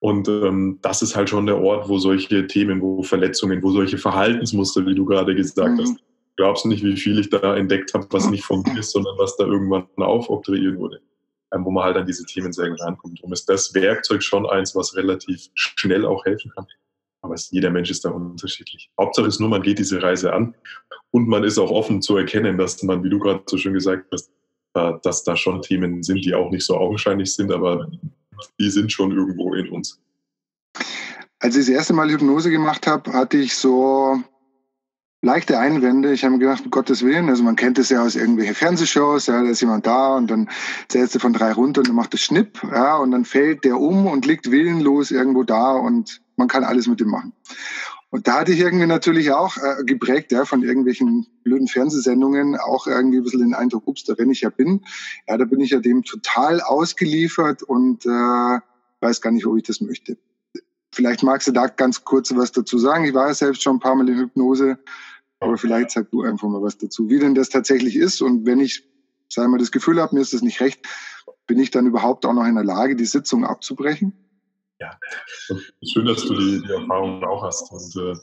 Und 0.00 0.28
ähm, 0.28 0.78
das 0.82 1.02
ist 1.02 1.16
halt 1.16 1.30
schon 1.30 1.46
der 1.46 1.58
Ort, 1.58 1.88
wo 1.88 1.98
solche 1.98 2.46
Themen, 2.46 2.80
wo 2.80 3.02
Verletzungen, 3.02 3.62
wo 3.62 3.70
solche 3.70 3.98
Verhaltensmuster, 3.98 4.86
wie 4.86 4.94
du 4.94 5.04
gerade 5.04 5.34
gesagt 5.34 5.76
mhm. 5.76 5.80
hast, 5.80 5.96
glaubst 6.36 6.66
nicht, 6.66 6.82
wie 6.82 6.96
viel 6.96 7.18
ich 7.18 7.30
da 7.30 7.56
entdeckt 7.56 7.94
habe, 7.94 8.06
was 8.10 8.30
nicht 8.30 8.44
von 8.44 8.62
mir 8.62 8.80
ist, 8.80 8.92
sondern 8.92 9.16
was 9.18 9.36
da 9.36 9.44
irgendwann 9.44 9.86
aufoktroyiert 9.96 10.78
wurde. 10.78 11.00
Ähm, 11.54 11.64
wo 11.64 11.70
man 11.70 11.84
halt 11.84 11.96
an 11.96 12.06
diese 12.06 12.24
Themen 12.24 12.52
sehr 12.52 12.70
gut 12.70 12.80
rankommt. 12.80 13.18
Darum 13.18 13.32
ist 13.32 13.48
das 13.48 13.72
Werkzeug 13.74 14.22
schon 14.22 14.46
eins, 14.46 14.74
was 14.74 14.96
relativ 14.96 15.48
schnell 15.54 16.04
auch 16.04 16.24
helfen 16.24 16.50
kann. 16.54 16.66
Aber 17.22 17.36
jeder 17.50 17.70
Mensch 17.70 17.90
ist 17.90 18.04
da 18.04 18.10
unterschiedlich. 18.10 18.90
Hauptsache 19.00 19.28
ist 19.28 19.40
nur, 19.40 19.48
man 19.48 19.62
geht 19.62 19.78
diese 19.78 20.02
Reise 20.02 20.32
an 20.32 20.54
und 21.10 21.28
man 21.28 21.44
ist 21.44 21.58
auch 21.58 21.70
offen 21.70 22.02
zu 22.02 22.16
erkennen, 22.16 22.58
dass 22.58 22.82
man, 22.82 23.02
wie 23.02 23.08
du 23.08 23.18
gerade 23.18 23.42
so 23.46 23.56
schön 23.56 23.72
gesagt 23.72 24.06
hast, 24.12 24.30
dass 25.02 25.22
da 25.22 25.36
schon 25.36 25.62
Themen 25.62 26.02
sind, 26.02 26.24
die 26.24 26.34
auch 26.34 26.50
nicht 26.50 26.66
so 26.66 26.76
augenscheinlich 26.76 27.32
sind, 27.34 27.52
aber 27.52 27.88
die 28.58 28.68
sind 28.68 28.90
schon 28.92 29.12
irgendwo 29.12 29.54
in 29.54 29.68
uns. 29.70 30.00
Als 31.38 31.56
ich 31.56 31.66
das 31.66 31.74
erste 31.74 31.94
Mal 31.94 32.10
Hypnose 32.10 32.50
gemacht 32.50 32.86
habe, 32.86 33.12
hatte 33.12 33.36
ich 33.36 33.54
so 33.56 34.20
leichte 35.24 35.58
Einwände. 35.58 36.12
Ich 36.12 36.22
habe 36.22 36.34
mir 36.34 36.38
gedacht, 36.38 36.64
um 36.64 36.70
Gottes 36.70 37.02
Willen, 37.02 37.28
also 37.28 37.42
man 37.42 37.56
kennt 37.56 37.78
es 37.78 37.88
ja 37.88 38.02
aus 38.02 38.14
irgendwelchen 38.14 38.54
Fernsehshows, 38.54 39.26
ja, 39.26 39.42
da 39.42 39.48
ist 39.48 39.60
jemand 39.60 39.86
da 39.86 40.16
und 40.16 40.30
dann 40.30 40.48
zählst 40.88 41.14
du 41.14 41.18
von 41.18 41.32
drei 41.32 41.52
runter 41.52 41.80
und 41.80 41.88
dann 41.88 41.96
macht 41.96 42.14
es 42.14 42.20
Schnipp, 42.20 42.62
ja, 42.62 42.96
und 42.98 43.10
dann 43.10 43.24
fällt 43.24 43.64
der 43.64 43.80
um 43.80 44.06
und 44.06 44.26
liegt 44.26 44.50
willenlos 44.50 45.10
irgendwo 45.10 45.42
da 45.42 45.72
und 45.72 46.20
man 46.36 46.48
kann 46.48 46.62
alles 46.62 46.86
mit 46.86 47.00
ihm 47.00 47.08
machen. 47.08 47.32
Und 48.10 48.28
da 48.28 48.40
hatte 48.40 48.52
ich 48.52 48.60
irgendwie 48.60 48.86
natürlich 48.86 49.32
auch 49.32 49.56
äh, 49.56 49.82
geprägt 49.84 50.30
ja, 50.30 50.44
von 50.44 50.62
irgendwelchen 50.62 51.26
blöden 51.42 51.66
Fernsehsendungen 51.66 52.56
auch 52.56 52.86
irgendwie 52.86 53.18
ein 53.18 53.24
bisschen 53.24 53.40
den 53.40 53.54
Eindruck, 53.54 53.88
ups, 53.88 54.04
da 54.04 54.14
wenn 54.18 54.30
ich 54.30 54.42
ja 54.42 54.50
bin, 54.50 54.82
ja, 55.26 55.36
da 55.36 55.44
bin 55.46 55.60
ich 55.60 55.70
ja 55.70 55.80
dem 55.80 56.04
total 56.04 56.60
ausgeliefert 56.60 57.62
und 57.62 58.06
äh, 58.06 58.60
weiß 59.00 59.20
gar 59.20 59.32
nicht, 59.32 59.46
ob 59.46 59.56
ich 59.56 59.64
das 59.64 59.80
möchte. 59.80 60.16
Vielleicht 60.94 61.24
magst 61.24 61.48
du 61.48 61.52
da 61.52 61.66
ganz 61.66 62.04
kurz 62.04 62.32
was 62.36 62.52
dazu 62.52 62.78
sagen. 62.78 63.04
Ich 63.04 63.14
war 63.14 63.26
ja 63.26 63.34
selbst 63.34 63.64
schon 63.64 63.76
ein 63.76 63.80
paar 63.80 63.96
Mal 63.96 64.08
in 64.08 64.16
Hypnose 64.16 64.78
aber 65.44 65.58
vielleicht 65.58 65.90
sag 65.90 66.10
du 66.10 66.22
einfach 66.22 66.48
mal 66.48 66.62
was 66.62 66.78
dazu, 66.78 67.08
wie 67.08 67.18
denn 67.18 67.34
das 67.34 67.48
tatsächlich 67.48 67.96
ist. 67.96 68.20
Und 68.20 68.46
wenn 68.46 68.60
ich, 68.60 68.82
sagen 69.28 69.52
wir, 69.52 69.58
das 69.58 69.72
Gefühl 69.72 70.00
habe, 70.00 70.14
mir 70.14 70.22
ist 70.22 70.32
das 70.32 70.42
nicht 70.42 70.60
recht, 70.60 70.80
bin 71.46 71.58
ich 71.58 71.70
dann 71.70 71.86
überhaupt 71.86 72.24
auch 72.24 72.32
noch 72.32 72.46
in 72.46 72.54
der 72.54 72.64
Lage, 72.64 72.96
die 72.96 73.04
Sitzung 73.04 73.44
abzubrechen? 73.44 74.12
Ja, 74.80 74.98
schön, 75.82 76.06
dass 76.06 76.24
du 76.24 76.34
die, 76.34 76.62
die 76.66 76.72
Erfahrung 76.72 77.22
auch 77.24 77.42
hast. 77.42 77.70
Und 77.70 78.02
äh, 78.02 78.18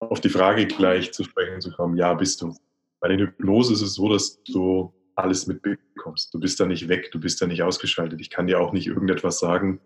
auf 0.00 0.20
die 0.20 0.28
Frage 0.28 0.66
gleich 0.66 1.12
zu 1.12 1.24
sprechen 1.24 1.60
zu 1.60 1.70
kommen, 1.72 1.96
ja, 1.96 2.14
bist 2.14 2.42
du. 2.42 2.54
Bei 3.00 3.08
der 3.08 3.18
Hypnose 3.18 3.74
ist 3.74 3.82
es 3.82 3.94
so, 3.94 4.08
dass 4.08 4.42
du 4.44 4.92
alles 5.16 5.46
mitbekommst. 5.46 6.32
Du 6.32 6.40
bist 6.40 6.60
da 6.60 6.66
nicht 6.66 6.88
weg, 6.88 7.10
du 7.12 7.20
bist 7.20 7.40
da 7.40 7.46
nicht 7.46 7.62
ausgeschaltet. 7.62 8.20
Ich 8.20 8.30
kann 8.30 8.46
dir 8.46 8.60
auch 8.60 8.72
nicht 8.72 8.86
irgendetwas 8.86 9.38
sagen, 9.38 9.80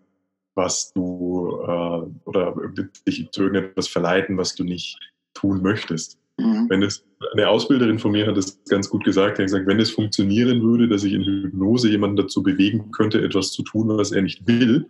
was 0.55 0.91
du 0.93 1.61
äh, 1.61 2.29
oder 2.29 2.55
dich 3.07 3.29
zu 3.31 3.43
irgendetwas 3.43 3.87
verleiten, 3.87 4.37
was 4.37 4.55
du 4.55 4.63
nicht 4.63 4.99
tun 5.33 5.61
möchtest. 5.61 6.20
Mhm. 6.41 6.69
Wenn 6.69 6.83
es 6.83 7.05
eine 7.33 7.47
Ausbilderin 7.49 7.99
von 7.99 8.11
mir 8.11 8.25
hat 8.25 8.37
es 8.37 8.63
ganz 8.65 8.89
gut 8.89 9.03
gesagt, 9.03 9.37
er 9.37 9.43
hat 9.43 9.47
gesagt, 9.47 9.67
wenn 9.67 9.79
es 9.79 9.91
funktionieren 9.91 10.61
würde, 10.63 10.87
dass 10.87 11.03
ich 11.03 11.13
in 11.13 11.23
Hypnose 11.23 11.89
jemanden 11.89 12.15
dazu 12.15 12.41
bewegen 12.41 12.91
könnte, 12.91 13.21
etwas 13.21 13.51
zu 13.51 13.63
tun, 13.63 13.89
was 13.97 14.11
er 14.11 14.23
nicht 14.23 14.47
will, 14.47 14.87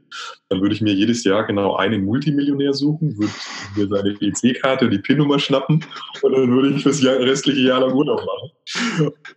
dann 0.50 0.62
würde 0.62 0.74
ich 0.74 0.82
mir 0.82 0.94
jedes 0.94 1.24
Jahr 1.24 1.46
genau 1.46 1.76
einen 1.76 2.06
Multimillionär 2.06 2.74
suchen, 2.74 3.18
würde 3.18 3.34
mir 3.76 3.88
seine 3.88 4.16
EC-Karte, 4.22 4.90
die 4.90 5.00
PIN-Nummer 5.00 5.40
schnappen 5.40 5.86
und 6.22 6.32
dann 6.32 6.52
würde 6.52 6.70
ich 6.70 6.84
das 6.84 7.04
restliche 7.04 7.62
Jahr 7.62 7.82
lang 7.82 7.94
Urlaub 7.94 8.22
machen. 8.26 8.52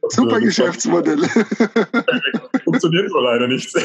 Super 0.09 0.37
und, 0.37 0.45
Geschäftsmodell. 0.45 1.19
Funktioniert 2.65 3.13
wohl 3.13 3.25
leider 3.25 3.49
nicht. 3.49 3.75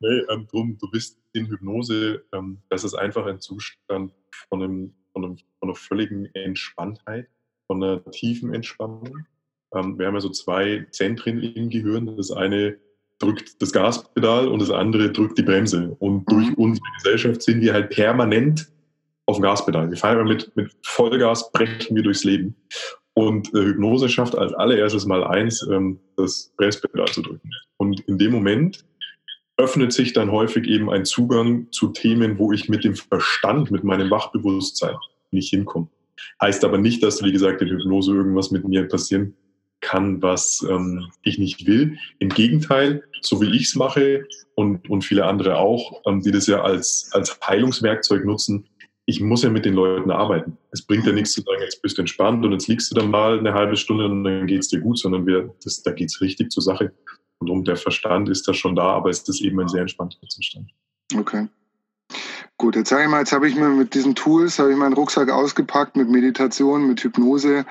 nee, 0.00 0.22
ähm, 0.30 0.46
drum, 0.50 0.78
du 0.80 0.90
bist 0.90 1.18
in 1.32 1.46
Hypnose, 1.46 2.22
ähm, 2.32 2.58
das 2.68 2.84
ist 2.84 2.94
einfach 2.94 3.26
ein 3.26 3.40
Zustand 3.40 4.12
von 4.48 4.62
einem 4.62 4.94
von, 5.12 5.24
einem, 5.24 5.38
von 5.58 5.68
einer 5.68 5.74
völligen 5.74 6.26
Entspanntheit, 6.34 7.28
von 7.66 7.82
einer 7.82 8.04
tiefen 8.10 8.54
Entspannung. 8.54 9.26
Ähm, 9.74 9.98
wir 9.98 10.06
haben 10.06 10.14
ja 10.14 10.20
so 10.20 10.30
zwei 10.30 10.86
Zentren 10.90 11.42
im 11.42 11.70
Gehirn. 11.70 12.16
Das 12.16 12.30
eine 12.30 12.76
drückt 13.18 13.60
das 13.62 13.72
Gaspedal 13.72 14.48
und 14.48 14.60
das 14.60 14.70
andere 14.70 15.10
drückt 15.12 15.38
die 15.38 15.42
Bremse. 15.42 15.96
Und 16.00 16.30
durch 16.30 16.56
unsere 16.56 16.86
Gesellschaft 16.96 17.42
sind 17.42 17.60
wir 17.60 17.72
halt 17.72 17.90
permanent 17.90 18.68
auf 19.26 19.36
dem 19.36 19.42
Gaspedal. 19.42 19.90
Wir 19.90 19.96
fahren 19.96 20.26
mit, 20.26 20.54
mit 20.56 20.72
Vollgas, 20.82 21.52
brechen 21.52 21.96
wir 21.96 22.02
durchs 22.02 22.24
Leben. 22.24 22.56
Und 23.14 23.54
äh, 23.54 23.64
Hypnose 23.64 24.08
schafft 24.08 24.36
als 24.36 24.54
allererstes 24.54 25.06
mal 25.06 25.22
eins, 25.24 25.66
ähm, 25.70 26.00
das 26.16 26.52
Bremspedal 26.56 27.08
zu 27.08 27.22
drücken. 27.22 27.50
Und 27.76 28.00
in 28.00 28.18
dem 28.18 28.32
Moment 28.32 28.84
öffnet 29.56 29.92
sich 29.92 30.12
dann 30.12 30.30
häufig 30.30 30.66
eben 30.66 30.90
ein 30.90 31.04
Zugang 31.04 31.70
zu 31.70 31.88
Themen, 31.88 32.38
wo 32.38 32.52
ich 32.52 32.68
mit 32.68 32.84
dem 32.84 32.94
Verstand, 32.94 33.70
mit 33.70 33.84
meinem 33.84 34.10
Wachbewusstsein 34.10 34.96
nicht 35.30 35.50
hinkomme. 35.50 35.88
Heißt 36.40 36.64
aber 36.64 36.78
nicht, 36.78 37.02
dass, 37.02 37.22
wie 37.22 37.32
gesagt, 37.32 37.62
in 37.62 37.68
Hypnose 37.68 38.12
irgendwas 38.12 38.50
mit 38.50 38.66
mir 38.66 38.86
passieren 38.88 39.34
kann, 39.80 40.22
was 40.22 40.64
ähm, 40.68 41.10
ich 41.22 41.38
nicht 41.38 41.66
will. 41.66 41.98
Im 42.18 42.28
Gegenteil, 42.28 43.02
so 43.20 43.42
wie 43.42 43.54
ich 43.56 43.64
es 43.64 43.74
mache 43.74 44.26
und, 44.54 44.88
und 44.88 45.02
viele 45.02 45.26
andere 45.26 45.58
auch, 45.58 46.02
ähm, 46.06 46.22
die 46.22 46.30
das 46.30 46.46
ja 46.46 46.62
als, 46.62 47.10
als 47.12 47.38
Heilungswerkzeug 47.46 48.24
nutzen, 48.24 48.66
ich 49.04 49.20
muss 49.20 49.42
ja 49.42 49.50
mit 49.50 49.64
den 49.64 49.74
Leuten 49.74 50.12
arbeiten. 50.12 50.56
Es 50.70 50.82
bringt 50.82 51.04
ja 51.04 51.12
nichts 51.12 51.32
zu 51.32 51.42
sagen, 51.42 51.60
jetzt 51.60 51.82
bist 51.82 51.98
du 51.98 52.02
entspannt 52.02 52.44
und 52.44 52.52
jetzt 52.52 52.68
liegst 52.68 52.90
du 52.90 52.94
da 52.94 53.04
mal 53.04 53.38
eine 53.38 53.52
halbe 53.52 53.76
Stunde 53.76 54.06
und 54.06 54.22
dann 54.22 54.46
geht 54.46 54.60
es 54.60 54.68
dir 54.68 54.80
gut, 54.80 54.98
sondern 54.98 55.26
wir, 55.26 55.52
das, 55.64 55.82
da 55.82 55.92
es 55.92 56.20
richtig 56.20 56.52
zur 56.52 56.62
Sache. 56.62 56.92
Und 57.42 57.50
um 57.50 57.64
der 57.64 57.74
Verstand 57.74 58.28
ist 58.28 58.46
da 58.46 58.54
schon 58.54 58.76
da, 58.76 58.84
aber 58.84 59.10
es 59.10 59.28
ist 59.28 59.40
eben 59.40 59.58
ein 59.60 59.66
sehr 59.66 59.80
entspannter 59.80 60.16
Zustand. 60.28 60.70
Okay. 61.16 61.48
Gut, 62.56 62.76
jetzt 62.76 62.90
sage 62.90 63.02
ich 63.02 63.08
mal, 63.08 63.18
jetzt 63.18 63.32
habe 63.32 63.48
ich 63.48 63.56
mir 63.56 63.68
mit 63.68 63.94
diesen 63.94 64.14
Tools, 64.14 64.60
habe 64.60 64.70
ich 64.70 64.76
meinen 64.76 64.92
Rucksack 64.92 65.28
ausgepackt 65.28 65.96
mit 65.96 66.08
Meditation, 66.08 66.86
mit 66.86 67.02
Hypnose. 67.02 67.66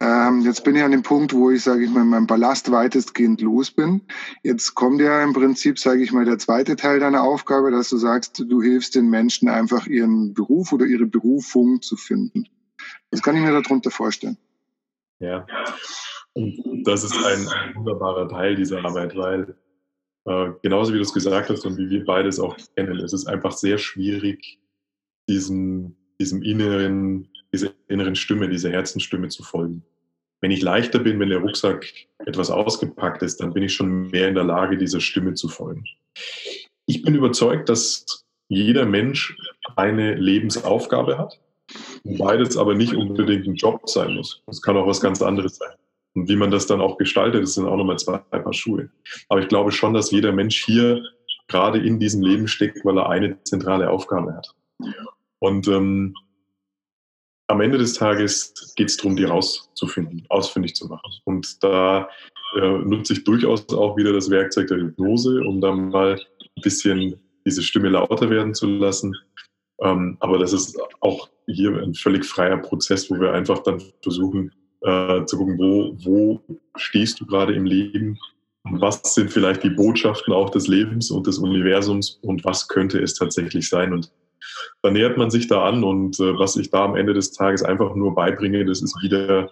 Ähm, 0.00 0.40
jetzt 0.40 0.64
bin 0.64 0.74
ich 0.74 0.82
an 0.82 0.90
dem 0.90 1.04
Punkt, 1.04 1.32
wo 1.34 1.52
ich, 1.52 1.62
sage 1.62 1.84
ich 1.84 1.90
mal, 1.90 2.02
mein 2.02 2.26
Ballast 2.26 2.72
weitestgehend 2.72 3.40
los 3.42 3.70
bin. 3.70 4.00
Jetzt 4.42 4.74
kommt 4.74 5.00
ja 5.00 5.22
im 5.22 5.34
Prinzip, 5.34 5.78
sage 5.78 6.02
ich 6.02 6.10
mal, 6.10 6.24
der 6.24 6.38
zweite 6.38 6.74
Teil 6.74 6.98
deiner 6.98 7.22
Aufgabe, 7.22 7.70
dass 7.70 7.90
du 7.90 7.98
sagst, 7.98 8.40
du 8.40 8.60
hilfst 8.60 8.96
den 8.96 9.08
Menschen 9.08 9.48
einfach 9.48 9.86
ihren 9.86 10.34
Beruf 10.34 10.72
oder 10.72 10.86
ihre 10.86 11.06
Berufung 11.06 11.80
zu 11.80 11.96
finden. 11.96 12.48
Was 13.12 13.22
kann 13.22 13.36
ich 13.36 13.42
mir 13.42 13.52
darunter 13.52 13.92
vorstellen? 13.92 14.36
Ja, 15.20 15.46
und 16.34 16.84
das 16.84 17.04
ist 17.04 17.16
ein, 17.24 17.48
ein 17.48 17.74
wunderbarer 17.76 18.28
Teil 18.28 18.56
dieser 18.56 18.84
Arbeit, 18.84 19.16
weil 19.16 19.54
äh, 20.24 20.50
genauso 20.62 20.92
wie 20.92 20.96
du 20.96 21.02
es 21.02 21.12
gesagt 21.12 21.50
hast 21.50 21.64
und 21.66 21.76
wie 21.78 21.90
wir 21.90 22.04
beides 22.04 22.38
auch 22.38 22.56
kennen, 22.76 22.98
es 22.98 23.12
ist 23.12 23.26
einfach 23.26 23.52
sehr 23.52 23.78
schwierig, 23.78 24.58
diesem, 25.28 25.96
diesem 26.20 26.42
inneren, 26.42 27.28
dieser 27.52 27.70
inneren 27.88 28.14
Stimme, 28.14 28.48
dieser 28.48 28.70
Herzenstimme 28.70 29.28
zu 29.28 29.42
folgen. 29.42 29.84
Wenn 30.40 30.50
ich 30.50 30.62
leichter 30.62 30.98
bin, 30.98 31.20
wenn 31.20 31.28
der 31.28 31.38
Rucksack 31.38 31.86
etwas 32.26 32.50
ausgepackt 32.50 33.22
ist, 33.22 33.40
dann 33.40 33.52
bin 33.52 33.62
ich 33.62 33.74
schon 33.74 34.10
mehr 34.10 34.28
in 34.28 34.34
der 34.34 34.44
Lage, 34.44 34.76
dieser 34.76 35.00
Stimme 35.00 35.34
zu 35.34 35.48
folgen. 35.48 35.84
Ich 36.86 37.02
bin 37.02 37.14
überzeugt, 37.14 37.68
dass 37.68 38.24
jeder 38.48 38.84
Mensch 38.84 39.36
eine 39.76 40.14
Lebensaufgabe 40.14 41.16
hat, 41.16 41.40
beides 42.04 42.56
aber 42.56 42.74
nicht 42.74 42.94
unbedingt 42.94 43.46
ein 43.46 43.54
Job 43.54 43.88
sein 43.88 44.14
muss. 44.14 44.42
Es 44.48 44.60
kann 44.60 44.76
auch 44.76 44.86
was 44.86 45.00
ganz 45.00 45.22
anderes 45.22 45.56
sein. 45.56 45.72
Und 46.14 46.28
wie 46.28 46.36
man 46.36 46.50
das 46.50 46.66
dann 46.66 46.80
auch 46.80 46.98
gestaltet, 46.98 47.42
das 47.42 47.54
sind 47.54 47.66
auch 47.66 47.76
nochmal 47.76 47.98
zwei 47.98 48.18
Paar 48.18 48.52
Schuhe. 48.52 48.90
Aber 49.28 49.40
ich 49.40 49.48
glaube 49.48 49.72
schon, 49.72 49.94
dass 49.94 50.10
jeder 50.10 50.32
Mensch 50.32 50.64
hier 50.64 51.02
gerade 51.48 51.78
in 51.78 51.98
diesem 51.98 52.22
Leben 52.22 52.48
steckt, 52.48 52.84
weil 52.84 52.98
er 52.98 53.08
eine 53.08 53.42
zentrale 53.44 53.90
Aufgabe 53.90 54.34
hat. 54.34 54.54
Und 55.38 55.68
ähm, 55.68 56.14
am 57.48 57.60
Ende 57.60 57.78
des 57.78 57.94
Tages 57.94 58.72
geht 58.76 58.88
es 58.88 58.96
darum, 58.96 59.16
die 59.16 59.24
rauszufinden, 59.24 60.24
ausfindig 60.28 60.74
zu 60.74 60.86
machen. 60.86 61.12
Und 61.24 61.62
da 61.62 62.08
äh, 62.56 62.78
nutze 62.78 63.14
ich 63.14 63.24
durchaus 63.24 63.68
auch 63.70 63.96
wieder 63.96 64.12
das 64.12 64.30
Werkzeug 64.30 64.68
der 64.68 64.78
Hypnose, 64.78 65.42
um 65.42 65.60
dann 65.60 65.90
mal 65.90 66.14
ein 66.14 66.62
bisschen 66.62 67.20
diese 67.44 67.62
Stimme 67.62 67.88
lauter 67.88 68.30
werden 68.30 68.54
zu 68.54 68.66
lassen. 68.66 69.16
Ähm, 69.80 70.16
aber 70.20 70.38
das 70.38 70.52
ist 70.52 70.78
auch 71.00 71.28
hier 71.46 71.76
ein 71.82 71.94
völlig 71.94 72.24
freier 72.24 72.58
Prozess, 72.58 73.10
wo 73.10 73.18
wir 73.18 73.32
einfach 73.32 73.62
dann 73.62 73.82
versuchen, 74.02 74.52
äh, 74.84 75.24
zu 75.24 75.36
gucken, 75.36 75.58
wo, 75.58 75.96
wo 76.04 76.40
stehst 76.76 77.20
du 77.20 77.26
gerade 77.26 77.54
im 77.54 77.64
Leben, 77.64 78.18
was 78.64 79.14
sind 79.14 79.30
vielleicht 79.30 79.62
die 79.62 79.70
Botschaften 79.70 80.32
auch 80.32 80.50
des 80.50 80.68
Lebens 80.68 81.10
und 81.10 81.26
des 81.26 81.38
Universums 81.38 82.20
und 82.22 82.44
was 82.44 82.68
könnte 82.68 83.00
es 83.00 83.14
tatsächlich 83.14 83.68
sein. 83.68 83.92
Und 83.92 84.12
da 84.82 84.90
nähert 84.90 85.16
man 85.16 85.30
sich 85.30 85.48
da 85.48 85.64
an 85.64 85.84
und 85.84 86.18
äh, 86.20 86.38
was 86.38 86.56
ich 86.56 86.70
da 86.70 86.84
am 86.84 86.96
Ende 86.96 87.14
des 87.14 87.32
Tages 87.32 87.62
einfach 87.62 87.94
nur 87.94 88.14
beibringe, 88.14 88.64
das 88.64 88.82
ist 88.82 89.00
wieder 89.02 89.48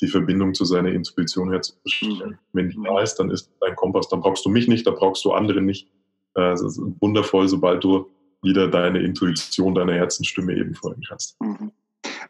die 0.00 0.08
Verbindung 0.08 0.52
zu 0.52 0.64
seiner 0.64 0.90
Intuition 0.90 1.50
herzustellen. 1.50 2.38
Wenn 2.52 2.70
die 2.70 2.82
da 2.82 3.00
ist, 3.00 3.16
dann 3.16 3.30
ist 3.30 3.50
dein 3.60 3.76
Kompass, 3.76 4.08
dann 4.08 4.20
brauchst 4.20 4.44
du 4.44 4.50
mich 4.50 4.66
nicht, 4.66 4.86
da 4.86 4.90
brauchst 4.90 5.24
du 5.24 5.32
andere 5.32 5.60
nicht. 5.60 5.88
Äh, 6.34 6.52
es 6.52 6.62
ist 6.62 6.80
wundervoll, 7.00 7.48
sobald 7.48 7.84
du 7.84 8.10
wieder 8.42 8.68
deine 8.68 9.00
Intuition, 9.00 9.74
deiner 9.74 9.94
Herzenstimme 9.94 10.56
eben 10.56 10.74
folgen 10.74 11.02
kannst. 11.08 11.40
Mhm. 11.40 11.70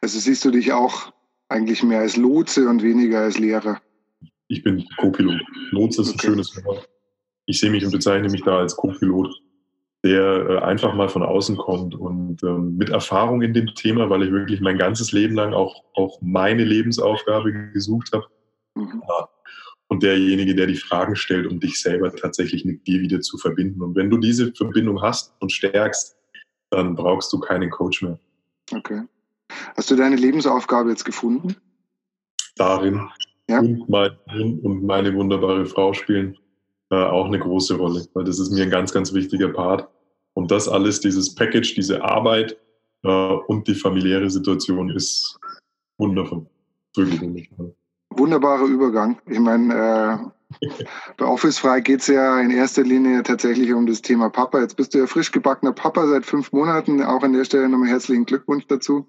Also 0.03 0.19
siehst 0.19 0.45
du 0.45 0.51
dich 0.51 0.73
auch 0.73 1.13
eigentlich 1.53 1.83
mehr 1.83 2.01
als 2.01 2.17
Lotse 2.17 2.69
und 2.69 2.83
weniger 2.83 3.21
als 3.21 3.39
Lehrer. 3.39 3.81
Ich 4.49 4.63
bin 4.63 4.85
Co-Pilot. 4.99 5.41
Lotse 5.71 6.03
ist 6.03 6.09
okay. 6.09 6.17
ein 6.17 6.31
schönes 6.31 6.65
Wort. 6.65 6.89
Ich 7.47 7.61
sehe 7.61 7.71
mich 7.71 7.85
und 7.85 7.93
bezeichne 7.93 8.29
mich 8.29 8.43
da 8.43 8.59
als 8.59 8.77
Co-Pilot, 8.77 9.35
der 10.05 10.23
äh, 10.23 10.59
einfach 10.59 10.95
mal 10.95 11.09
von 11.09 11.23
außen 11.23 11.57
kommt 11.57 11.95
und 11.95 12.43
ähm, 12.43 12.77
mit 12.77 12.91
Erfahrung 12.91 13.43
in 13.43 13.55
dem 13.55 13.75
Thema, 13.75 14.11
weil 14.11 14.25
ich 14.25 14.33
wirklich 14.33 14.61
mein 14.61 14.79
ganzes 14.79 15.13
Leben 15.13 15.35
lang 15.35 15.55
auch, 15.55 15.85
auch 15.95 16.21
meine 16.21 16.65
Lebensaufgabe 16.65 17.53
gesucht 17.73 18.11
habe. 18.13 18.27
Mhm. 18.75 19.03
Ja. 19.09 19.29
Und 19.89 20.03
derjenige, 20.03 20.55
der 20.55 20.67
die 20.67 20.77
Fragen 20.77 21.17
stellt, 21.17 21.47
um 21.47 21.61
dich 21.61 21.81
selber 21.81 22.15
tatsächlich 22.15 22.65
mit 22.65 22.87
dir 22.87 23.01
wieder 23.01 23.21
zu 23.21 23.37
verbinden. 23.37 23.83
Und 23.83 23.95
wenn 23.95 24.09
du 24.09 24.17
diese 24.17 24.53
Verbindung 24.55 25.03
hast 25.03 25.35
und 25.41 25.53
stärkst, 25.53 26.17
dann 26.71 26.95
brauchst 26.95 27.33
du 27.33 27.39
keinen 27.39 27.69
Coach 27.71 28.03
mehr. 28.03 28.19
Okay. 28.73 29.03
Hast 29.77 29.91
du 29.91 29.97
deine 29.97 30.17
Lebensaufgabe 30.17 30.91
jetzt 30.91 31.05
gefunden? 31.05 31.57
Darin. 32.57 33.09
Ja? 33.49 33.61
Und, 33.61 33.89
mein, 33.89 34.11
und 34.63 34.85
meine 34.85 35.15
wunderbare 35.15 35.67
Frau 35.67 35.93
spielen 35.93 36.37
äh, 36.91 36.97
auch 36.97 37.27
eine 37.27 37.39
große 37.39 37.77
Rolle, 37.77 38.07
weil 38.15 38.25
das 38.25 38.39
ist 38.39 38.53
mir 38.53 38.65
ein 38.65 38.71
ganz, 38.71 38.93
ganz 38.93 39.13
wichtiger 39.13 39.49
Part. 39.49 39.89
Und 40.35 40.51
das 40.51 40.69
alles, 40.69 41.01
dieses 41.01 41.35
Package, 41.35 41.75
diese 41.75 42.03
Arbeit, 42.03 42.57
äh, 43.05 43.09
und 43.47 43.67
die 43.67 43.75
familiäre 43.75 44.31
Situation 44.31 44.91
ist 44.91 45.39
wundervoll. 45.99 46.47
Wirklich 46.97 47.21
wundervoll. 47.21 47.75
Wunderbarer 48.11 48.67
Übergang. 48.67 49.19
Ich 49.27 49.39
meine, 49.39 49.75
äh, 49.75 50.42
bei 51.17 51.25
Office 51.25 51.59
Frei 51.59 51.81
geht 51.81 52.01
es 52.01 52.07
ja 52.07 52.41
in 52.41 52.51
erster 52.51 52.83
Linie 52.83 53.23
tatsächlich 53.23 53.73
um 53.73 53.87
das 53.87 54.03
Thema 54.03 54.31
Papa. 54.31 54.61
Jetzt 54.61 54.77
bist 54.77 54.95
du 54.95 54.99
ja 54.99 55.07
frisch 55.07 55.33
gebackener 55.33 55.73
Papa 55.73 56.07
seit 56.07 56.25
fünf 56.27 56.53
Monaten. 56.53 57.03
Auch 57.03 57.23
an 57.23 57.33
der 57.33 57.45
Stelle 57.45 57.69
nochmal 57.69 57.89
herzlichen 57.89 58.25
Glückwunsch 58.25 58.67
dazu. 58.67 59.09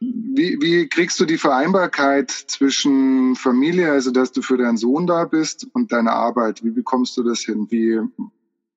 Wie, 0.00 0.58
wie 0.60 0.88
kriegst 0.88 1.18
du 1.20 1.24
die 1.24 1.38
Vereinbarkeit 1.38 2.30
zwischen 2.30 3.36
Familie, 3.36 3.92
also 3.92 4.10
dass 4.10 4.32
du 4.32 4.42
für 4.42 4.58
deinen 4.58 4.76
Sohn 4.76 5.06
da 5.06 5.24
bist, 5.24 5.66
und 5.72 5.92
deiner 5.92 6.12
Arbeit? 6.12 6.62
Wie 6.62 6.70
bekommst 6.70 7.16
du 7.16 7.22
das 7.22 7.40
hin? 7.40 7.66
Wie 7.70 8.00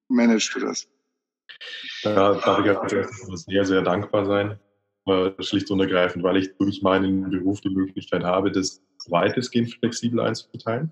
managst 0.07 0.53
du 0.55 0.59
das? 0.59 0.87
Da 2.03 2.33
darf 2.33 2.65
ich 2.65 2.77
als 2.77 2.93
erstes 2.93 3.43
sehr, 3.43 3.65
sehr 3.65 3.81
dankbar 3.81 4.25
sein. 4.25 4.59
Äh, 5.05 5.31
schlicht 5.39 5.71
und 5.71 5.79
ergreifend, 5.79 6.23
weil 6.23 6.37
ich 6.37 6.55
durch 6.57 6.81
meinen 6.81 7.29
Beruf 7.29 7.61
die 7.61 7.69
Möglichkeit 7.69 8.23
habe, 8.23 8.51
das 8.51 8.81
weitestgehend 9.11 9.73
flexibel 9.73 10.19
einzuteilen. 10.19 10.91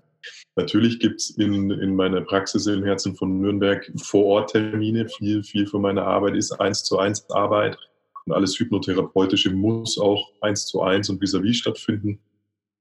Natürlich 0.56 0.98
gibt 0.98 1.20
es 1.20 1.30
in, 1.30 1.70
in 1.70 1.94
meiner 1.94 2.20
Praxis 2.20 2.66
im 2.66 2.84
Herzen 2.84 3.14
von 3.14 3.40
Nürnberg 3.40 3.90
Vor-Ort-Termine. 3.96 5.08
Viel, 5.08 5.42
viel 5.42 5.66
von 5.66 5.82
meiner 5.82 6.04
Arbeit 6.04 6.36
ist 6.36 6.52
eins 6.52 6.82
zu 6.84 6.98
eins 6.98 7.28
Arbeit. 7.30 7.78
Und 8.26 8.32
alles 8.32 8.58
Hypnotherapeutische 8.58 9.50
muss 9.50 9.98
auch 9.98 10.32
eins 10.40 10.66
zu 10.66 10.82
eins 10.82 11.08
und 11.08 11.20
vis-à-vis 11.20 11.50
-vis 11.50 11.60
stattfinden. 11.60 12.18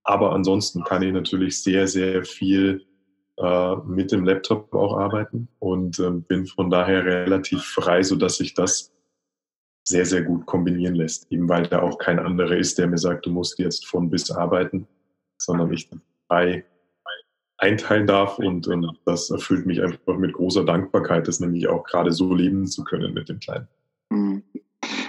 Aber 0.04 0.34
ansonsten 0.34 0.84
kann 0.84 1.04
ich 1.04 1.14
natürlich 1.14 1.62
sehr, 1.62 1.88
sehr 1.88 2.24
viel 2.24 2.86
äh, 3.38 3.76
mit 3.86 4.12
dem 4.12 4.26
Laptop 4.26 4.74
auch 4.74 4.98
arbeiten 4.98 5.48
und 5.60 6.00
äh, 6.00 6.10
bin 6.10 6.48
von 6.48 6.70
daher 6.70 7.06
relativ 7.06 7.62
frei, 7.62 8.02
sodass 8.02 8.38
sich 8.38 8.54
das 8.56 8.92
sehr, 9.84 10.06
sehr 10.06 10.24
gut 10.24 10.46
kombinieren 10.46 10.96
lässt. 10.96 11.32
Eben 11.32 11.48
weil 11.48 11.68
da 11.68 11.82
auch 11.82 11.98
kein 11.98 12.20
anderer 12.20 12.58
ist, 12.58 12.78
der 12.78 12.88
mir 12.88 12.98
sagt, 12.98 13.26
du 13.26 13.30
musst 13.30 13.60
jetzt 13.60 13.86
von 13.86 14.10
bis 14.10 14.32
arbeiten, 14.32 14.88
sondern 15.38 15.72
ich 15.72 15.90
frei 16.28 16.66
einteilen 17.58 18.08
darf 18.08 18.38
und, 18.38 18.68
und 18.68 19.00
das 19.06 19.30
erfüllt 19.30 19.66
mich 19.66 19.82
einfach 19.82 20.18
mit 20.18 20.34
großer 20.34 20.64
Dankbarkeit, 20.64 21.28
das 21.28 21.40
nämlich 21.40 21.68
auch 21.68 21.84
gerade 21.84 22.12
so 22.12 22.34
leben 22.34 22.68
zu 22.68 22.84
können 22.84 23.14
mit 23.14 23.30
dem 23.30 23.40
Kleinen. 23.40 23.68
Mhm. 24.10 24.44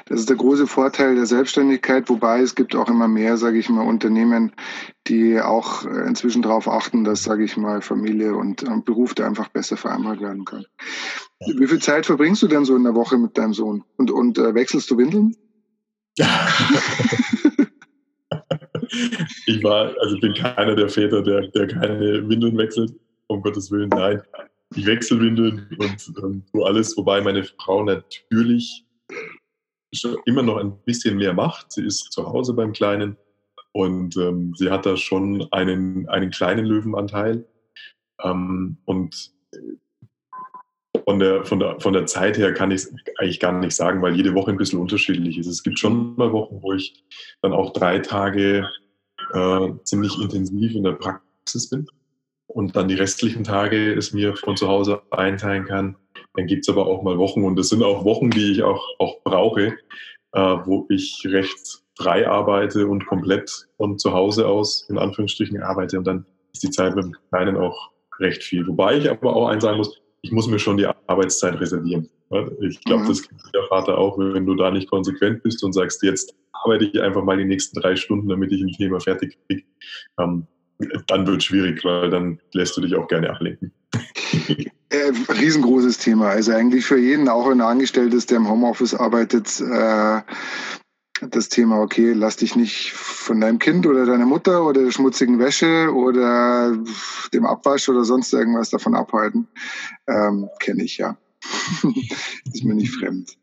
Das 0.06 0.20
ist 0.20 0.30
der 0.30 0.36
große 0.36 0.66
Vorteil 0.66 1.14
der 1.14 1.26
Selbstständigkeit, 1.26 2.08
wobei 2.08 2.40
es 2.40 2.54
gibt 2.54 2.74
auch 2.74 2.88
immer 2.88 3.06
mehr, 3.06 3.36
sage 3.36 3.58
ich 3.58 3.68
mal, 3.68 3.86
Unternehmen, 3.86 4.52
die 5.06 5.38
auch 5.38 5.84
äh, 5.84 6.06
inzwischen 6.06 6.40
darauf 6.40 6.66
achten, 6.66 7.04
dass, 7.04 7.22
sage 7.22 7.44
ich 7.44 7.58
mal, 7.58 7.82
Familie 7.82 8.34
und 8.34 8.64
Beruf 8.86 9.12
da 9.12 9.26
einfach 9.26 9.48
besser 9.48 9.76
vereinbart 9.76 10.22
werden 10.22 10.46
kann. 10.46 10.64
Wie 11.40 11.66
viel 11.66 11.80
Zeit 11.80 12.06
verbringst 12.06 12.42
du 12.42 12.48
denn 12.48 12.64
so 12.64 12.74
in 12.74 12.84
der 12.84 12.94
Woche 12.94 13.18
mit 13.18 13.36
deinem 13.36 13.52
Sohn? 13.52 13.84
Und, 13.98 14.10
und 14.10 14.38
äh, 14.38 14.54
wechselst 14.54 14.90
du 14.90 14.96
Windeln? 14.96 15.36
ich 19.46 19.62
war, 19.62 19.94
also 20.00 20.18
bin 20.18 20.34
keiner 20.34 20.74
der 20.74 20.88
Väter, 20.88 21.22
der, 21.22 21.48
der 21.48 21.66
keine 21.66 22.28
Windeln 22.28 22.56
wechselt. 22.56 22.92
Um 23.28 23.42
Gottes 23.42 23.70
Willen, 23.70 23.90
nein. 23.90 24.22
Ich 24.74 24.86
wechsle 24.86 25.20
Windeln 25.20 25.68
und 25.78 26.12
ähm, 26.22 26.44
tue 26.50 26.66
alles, 26.66 26.96
wobei 26.96 27.20
meine 27.20 27.44
Frau 27.44 27.82
natürlich 27.84 28.84
immer 30.26 30.42
noch 30.42 30.56
ein 30.56 30.78
bisschen 30.84 31.16
mehr 31.16 31.32
macht. 31.32 31.72
Sie 31.72 31.84
ist 31.84 32.12
zu 32.12 32.26
Hause 32.26 32.52
beim 32.54 32.72
Kleinen 32.72 33.16
und 33.72 34.16
ähm, 34.16 34.54
sie 34.56 34.70
hat 34.70 34.86
da 34.86 34.96
schon 34.96 35.46
einen, 35.52 36.08
einen 36.08 36.30
kleinen 36.30 36.66
Löwenanteil. 36.66 37.46
Ähm, 38.22 38.78
und 38.84 39.32
von 41.08 41.18
der, 41.18 41.42
von, 41.42 41.58
der, 41.58 41.80
von 41.80 41.94
der 41.94 42.04
Zeit 42.04 42.36
her 42.36 42.52
kann 42.52 42.70
ich 42.70 42.82
es 42.82 42.94
eigentlich 43.16 43.40
gar 43.40 43.50
nicht 43.50 43.74
sagen, 43.74 44.02
weil 44.02 44.14
jede 44.14 44.34
Woche 44.34 44.50
ein 44.50 44.58
bisschen 44.58 44.78
unterschiedlich 44.78 45.38
ist. 45.38 45.46
Es 45.46 45.62
gibt 45.62 45.78
schon 45.78 46.14
mal 46.16 46.34
Wochen, 46.34 46.58
wo 46.60 46.74
ich 46.74 47.02
dann 47.40 47.54
auch 47.54 47.72
drei 47.72 48.00
Tage 48.00 48.68
äh, 49.32 49.68
ziemlich 49.84 50.20
intensiv 50.20 50.74
in 50.74 50.84
der 50.84 50.92
Praxis 50.92 51.70
bin 51.70 51.86
und 52.46 52.76
dann 52.76 52.88
die 52.88 52.94
restlichen 52.94 53.42
Tage 53.42 53.94
es 53.94 54.12
mir 54.12 54.36
von 54.36 54.58
zu 54.58 54.68
Hause 54.68 55.00
einteilen 55.10 55.64
kann. 55.64 55.96
Dann 56.34 56.46
gibt 56.46 56.68
es 56.68 56.68
aber 56.68 56.86
auch 56.86 57.02
mal 57.02 57.16
Wochen 57.16 57.42
und 57.42 57.58
es 57.58 57.70
sind 57.70 57.82
auch 57.82 58.04
Wochen, 58.04 58.28
die 58.28 58.52
ich 58.52 58.62
auch, 58.62 58.86
auch 58.98 59.22
brauche, 59.24 59.78
äh, 60.32 60.40
wo 60.66 60.84
ich 60.90 61.22
recht 61.24 61.84
frei 61.96 62.28
arbeite 62.28 62.86
und 62.86 63.06
komplett 63.06 63.66
von 63.78 63.98
zu 63.98 64.12
Hause 64.12 64.46
aus 64.46 64.86
in 64.90 64.98
Anführungsstrichen 64.98 65.62
arbeite 65.62 65.96
und 65.96 66.06
dann 66.06 66.26
ist 66.52 66.64
die 66.64 66.70
Zeit 66.70 66.94
mit 66.94 67.06
dem 67.06 67.16
Kleinen 67.30 67.56
auch 67.56 67.92
recht 68.20 68.42
viel. 68.42 68.66
Wobei 68.66 68.98
ich 68.98 69.08
aber 69.08 69.34
auch 69.34 69.48
eins 69.48 69.62
sagen 69.62 69.78
muss, 69.78 70.02
ich 70.22 70.32
muss 70.32 70.48
mir 70.48 70.58
schon 70.58 70.76
die 70.76 70.86
Arbeitszeit 71.06 71.60
reservieren. 71.60 72.08
Ich 72.60 72.82
glaube, 72.84 73.04
mhm. 73.04 73.08
das 73.08 73.22
kennt 73.22 73.40
der 73.54 73.64
Vater 73.68 73.96
auch, 73.96 74.18
wenn 74.18 74.44
du 74.44 74.54
da 74.54 74.70
nicht 74.70 74.90
konsequent 74.90 75.42
bist 75.42 75.64
und 75.64 75.72
sagst, 75.72 76.02
jetzt 76.02 76.34
arbeite 76.52 76.84
ich 76.84 77.00
einfach 77.00 77.24
mal 77.24 77.38
die 77.38 77.44
nächsten 77.44 77.80
drei 77.80 77.96
Stunden, 77.96 78.28
damit 78.28 78.52
ich 78.52 78.60
ein 78.60 78.72
Thema 78.72 79.00
fertig 79.00 79.38
kriege. 79.46 79.64
Ähm, 80.18 80.46
dann 81.06 81.26
wird 81.26 81.38
es 81.38 81.44
schwierig, 81.44 81.84
weil 81.84 82.10
dann 82.10 82.40
lässt 82.52 82.76
du 82.76 82.80
dich 82.80 82.94
auch 82.94 83.08
gerne 83.08 83.30
ablenken. 83.30 83.72
Äh, 84.90 85.12
riesengroßes 85.38 85.98
Thema. 85.98 86.30
Also 86.30 86.52
eigentlich 86.52 86.86
für 86.86 86.96
jeden, 86.96 87.28
auch 87.28 87.46
wenn 87.46 87.60
er 87.60 87.66
angestellt 87.66 88.14
ist, 88.14 88.30
der 88.30 88.38
im 88.38 88.48
Homeoffice 88.48 88.94
arbeitet, 88.94 89.60
äh, 89.60 90.22
das 91.30 91.48
Thema, 91.48 91.80
okay, 91.80 92.12
lass 92.12 92.36
dich 92.36 92.56
nicht 92.56 92.92
von 92.92 93.40
deinem 93.40 93.58
Kind 93.58 93.86
oder 93.86 94.06
deiner 94.06 94.26
Mutter 94.26 94.64
oder 94.64 94.82
der 94.82 94.90
schmutzigen 94.90 95.38
Wäsche 95.38 95.92
oder 95.92 96.76
dem 97.32 97.46
Abwasch 97.46 97.88
oder 97.88 98.04
sonst 98.04 98.32
irgendwas 98.32 98.70
davon 98.70 98.94
abhalten. 98.94 99.48
Ähm, 100.06 100.48
Kenne 100.60 100.84
ich 100.84 100.98
ja. 100.98 101.16
ist 102.52 102.64
mir 102.64 102.74
nicht 102.74 102.94
fremd. 102.94 103.36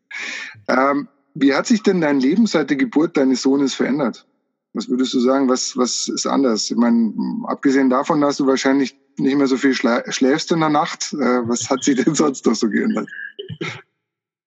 Ähm, 0.68 1.08
wie 1.34 1.54
hat 1.54 1.66
sich 1.66 1.82
denn 1.82 2.00
dein 2.00 2.20
Leben 2.20 2.46
seit 2.46 2.70
der 2.70 2.76
Geburt 2.76 3.16
deines 3.16 3.42
Sohnes 3.42 3.74
verändert? 3.74 4.26
Was 4.72 4.88
würdest 4.88 5.14
du 5.14 5.20
sagen, 5.20 5.48
was, 5.48 5.76
was 5.76 6.08
ist 6.08 6.26
anders? 6.26 6.70
Ich 6.70 6.76
meine, 6.76 7.14
abgesehen 7.44 7.90
davon, 7.90 8.20
dass 8.20 8.36
du 8.36 8.46
wahrscheinlich 8.46 8.98
nicht 9.18 9.36
mehr 9.36 9.46
so 9.46 9.56
viel 9.56 9.74
schläfst 9.74 10.52
in 10.52 10.60
der 10.60 10.68
Nacht, 10.68 11.12
äh, 11.14 11.48
was 11.48 11.70
hat 11.70 11.82
sich 11.82 12.02
denn 12.02 12.14
sonst 12.14 12.44
noch 12.46 12.54
so 12.54 12.68
geändert? 12.68 13.08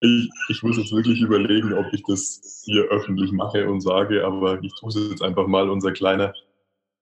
Ich, 0.00 0.30
ich 0.48 0.62
muss 0.62 0.78
jetzt 0.78 0.92
wirklich 0.92 1.20
überlegen, 1.20 1.74
ob 1.74 1.86
ich 1.92 2.02
das 2.04 2.62
hier 2.64 2.84
öffentlich 2.84 3.32
mache 3.32 3.68
und 3.68 3.82
sage, 3.82 4.24
aber 4.24 4.62
ich 4.62 4.72
tue 4.74 4.88
es 4.88 5.10
jetzt 5.10 5.22
einfach 5.22 5.46
mal. 5.46 5.68
Unser 5.68 5.92
Kleiner 5.92 6.32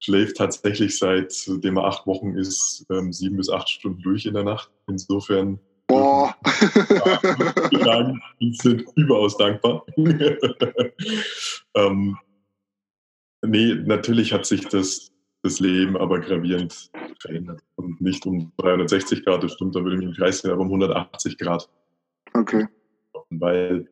schläft 0.00 0.37
tatsächlich 0.37 0.98
seitdem 0.98 1.76
er 1.76 1.84
acht 1.84 2.06
Wochen 2.06 2.34
ist, 2.34 2.87
ähm, 2.90 3.12
sieben 3.12 3.37
bis 3.37 3.50
acht 3.50 3.68
Stunden 3.68 4.02
durch 4.02 4.26
in 4.26 4.34
der 4.34 4.42
Nacht. 4.42 4.70
Insofern 4.88 5.61
Boah. 5.87 6.34
sagen, 7.84 8.20
die 8.40 8.52
sind 8.52 8.84
überaus 8.96 9.37
dankbar. 9.37 9.87
ähm, 11.74 12.18
nee, 13.46 13.74
natürlich 13.74 14.32
hat 14.32 14.44
sich 14.44 14.66
das, 14.66 15.12
das 15.42 15.61
Leben 15.61 15.96
aber 15.96 16.18
gravierend 16.18 16.90
verändert. 17.20 17.62
Und 17.76 18.00
nicht 18.00 18.26
um 18.26 18.52
360 18.58 19.24
Grad, 19.24 19.44
das 19.44 19.52
stimmt, 19.52 19.76
da 19.76 19.84
würde 19.84 19.94
ich 19.94 20.00
mich 20.00 20.08
im 20.08 20.14
Kreis 20.14 20.40
sehen, 20.40 20.50
aber 20.50 20.62
um 20.62 20.66
180 20.66 21.38
Grad. 21.38 21.70
Okay 22.34 22.66
weil 23.30 23.88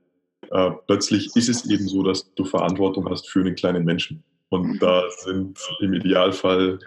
äh, 0.50 0.70
plötzlich 0.86 1.34
ist 1.34 1.48
es 1.48 1.68
eben 1.68 1.88
so, 1.88 2.02
dass 2.02 2.32
du 2.34 2.44
Verantwortung 2.44 3.08
hast 3.08 3.28
für 3.28 3.40
einen 3.40 3.54
kleinen 3.54 3.84
Menschen. 3.84 4.22
Und 4.48 4.66
mhm. 4.66 4.78
da 4.78 5.02
sind 5.18 5.58
im 5.80 5.94
Idealfall 5.94 6.78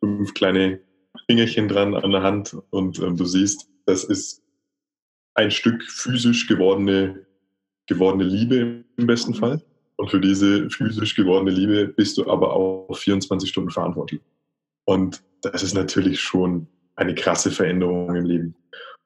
fünf 0.00 0.34
kleine 0.34 0.80
Fingerchen 1.26 1.68
dran 1.68 1.94
an 1.94 2.12
der 2.12 2.22
Hand 2.22 2.56
und 2.70 2.98
ähm, 3.00 3.16
du 3.16 3.24
siehst, 3.24 3.68
das 3.86 4.04
ist 4.04 4.42
ein 5.34 5.50
Stück 5.50 5.82
physisch 5.82 6.46
gewordene, 6.46 7.26
gewordene 7.86 8.24
Liebe 8.24 8.84
im 8.96 9.06
besten 9.06 9.32
mhm. 9.32 9.36
Fall. 9.36 9.62
Und 9.96 10.10
für 10.10 10.20
diese 10.20 10.70
physisch 10.70 11.16
gewordene 11.16 11.50
Liebe 11.50 11.88
bist 11.88 12.18
du 12.18 12.30
aber 12.30 12.52
auch 12.52 12.94
24 12.94 13.50
Stunden 13.50 13.70
verantwortlich. 13.70 14.20
Und 14.84 15.22
das 15.42 15.62
ist 15.62 15.74
natürlich 15.74 16.20
schon 16.20 16.68
eine 16.94 17.14
krasse 17.14 17.50
Veränderung 17.50 18.14
im 18.14 18.24
Leben. 18.24 18.54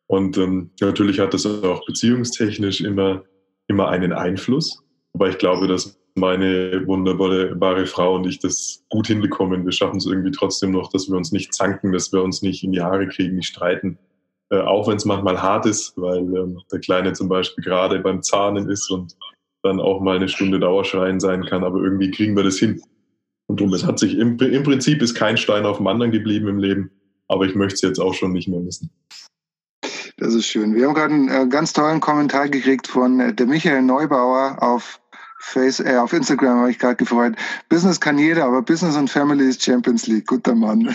Und 0.07 0.37
ähm, 0.37 0.71
natürlich 0.81 1.21
hat 1.21 1.35
das 1.35 1.47
auch 1.47 1.85
beziehungstechnisch 1.87 2.81
immer, 2.83 3.25
immer 3.69 3.89
einen 3.89 4.13
Einfluss. 4.13 4.83
Aber 5.15 5.29
ich 5.29 5.39
glaube, 5.39 5.69
dass 5.69 5.99
meine 6.15 6.87
wunderbare 6.87 7.87
Frau 7.87 8.17
und 8.17 8.27
ich 8.27 8.39
das 8.39 8.85
gut 8.91 9.07
hinbekommen. 9.07 9.65
Wir 9.65 9.73
schaffen 9.73 9.97
es 9.97 10.07
irgendwie 10.07 10.31
trotzdem 10.31 10.73
noch, 10.73 10.91
dass 10.91 11.09
wir 11.09 11.17
uns 11.17 11.33
nicht 11.33 11.55
zanken, 11.55 11.93
dass 11.93 12.13
wir 12.13 12.23
uns 12.23 12.43
nicht 12.43 12.63
in 12.65 12.73
die 12.73 12.83
Haare 12.83 13.09
kriegen, 13.09 13.37
nicht 13.37 13.49
streiten. 13.49 13.99
Äh, 14.51 14.61
auch 14.61 14.89
wenn 14.89 14.97
es 14.97 15.07
manchmal 15.07 15.41
hart 15.41 15.65
ist, 15.65 15.95
weil 15.97 16.19
ähm, 16.19 16.61
der 16.71 16.81
Kleine 16.81 17.15
zum 17.15 17.29
Beispiel 17.29 17.65
gerade 17.65 17.99
beim 18.01 18.23
Zahnen 18.23 18.69
ist 18.69 18.91
und 18.91 19.17
dann 19.63 19.81
auch 19.81 20.01
mal 20.01 20.17
eine 20.17 20.29
Stunde 20.29 20.61
Dauerschreien 20.61 21.21
sein 21.21 21.45
kann. 21.47 21.65
Aber 21.65 21.79
irgendwie 21.79 22.11
kriegen 22.11 22.37
wir 22.37 22.45
das 22.45 22.59
hin. 22.59 22.83
Und 23.47 23.61
drum, 23.61 23.73
es 23.73 23.87
hat 23.87 23.99
sich 23.99 24.19
im, 24.19 24.39
im 24.39 24.63
Prinzip 24.63 25.01
ist 25.01 25.15
kein 25.15 25.37
Stein 25.37 25.65
auf 25.65 25.79
dem 25.79 25.87
anderen 25.87 26.13
geblieben 26.13 26.49
im 26.49 26.59
Leben. 26.59 26.91
Aber 27.29 27.47
ich 27.47 27.55
möchte 27.55 27.75
es 27.77 27.81
jetzt 27.83 27.99
auch 27.99 28.13
schon 28.13 28.33
nicht 28.33 28.49
mehr 28.49 28.61
missen. 28.61 28.91
Das 30.23 30.35
ist 30.35 30.47
schön. 30.47 30.77
Wir 30.77 30.87
haben 30.87 30.95
gerade 30.95 31.15
einen 31.15 31.29
äh, 31.29 31.49
ganz 31.49 31.73
tollen 31.73 31.99
Kommentar 31.99 32.49
gekriegt 32.49 32.87
von 32.87 33.19
äh, 33.19 33.35
der 33.35 33.47
Michael 33.47 33.83
Neubauer 33.83 34.57
auf 34.63 35.01
Face, 35.41 35.81
äh, 35.81 35.97
auf 35.97 36.13
Instagram 36.13 36.61
habe 36.61 36.71
ich 36.71 36.79
gerade 36.79 36.95
gefreut. 36.95 37.35
Business 37.69 38.01
kann 38.01 38.19
jeder, 38.19 38.45
aber 38.45 38.63
Business 38.63 38.97
und 38.97 39.11
Family 39.11 39.49
ist 39.49 39.65
Champions 39.65 40.07
League. 40.07 40.29
Guter 40.29 40.55
Mann. 40.55 40.95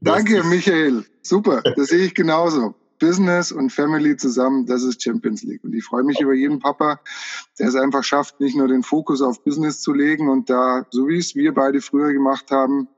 Danke, 0.00 0.42
Michael. 0.44 1.04
Super, 1.20 1.60
das 1.76 1.88
sehe 1.88 2.06
ich 2.06 2.14
genauso. 2.14 2.74
Business 2.98 3.52
und 3.52 3.70
Family 3.70 4.16
zusammen, 4.16 4.64
das 4.64 4.84
ist 4.84 5.02
Champions 5.02 5.42
League. 5.42 5.62
Und 5.62 5.74
ich 5.74 5.84
freue 5.84 6.04
mich 6.04 6.18
über 6.20 6.32
jeden 6.32 6.58
Papa, 6.58 7.00
der 7.58 7.68
es 7.68 7.74
einfach 7.74 8.02
schafft, 8.02 8.40
nicht 8.40 8.56
nur 8.56 8.68
den 8.68 8.82
Fokus 8.82 9.20
auf 9.20 9.44
Business 9.44 9.82
zu 9.82 9.92
legen 9.92 10.30
und 10.30 10.48
da, 10.48 10.86
so 10.90 11.06
wie 11.06 11.18
es 11.18 11.34
wir 11.34 11.52
beide 11.52 11.82
früher 11.82 12.14
gemacht 12.14 12.50
haben, 12.50 12.88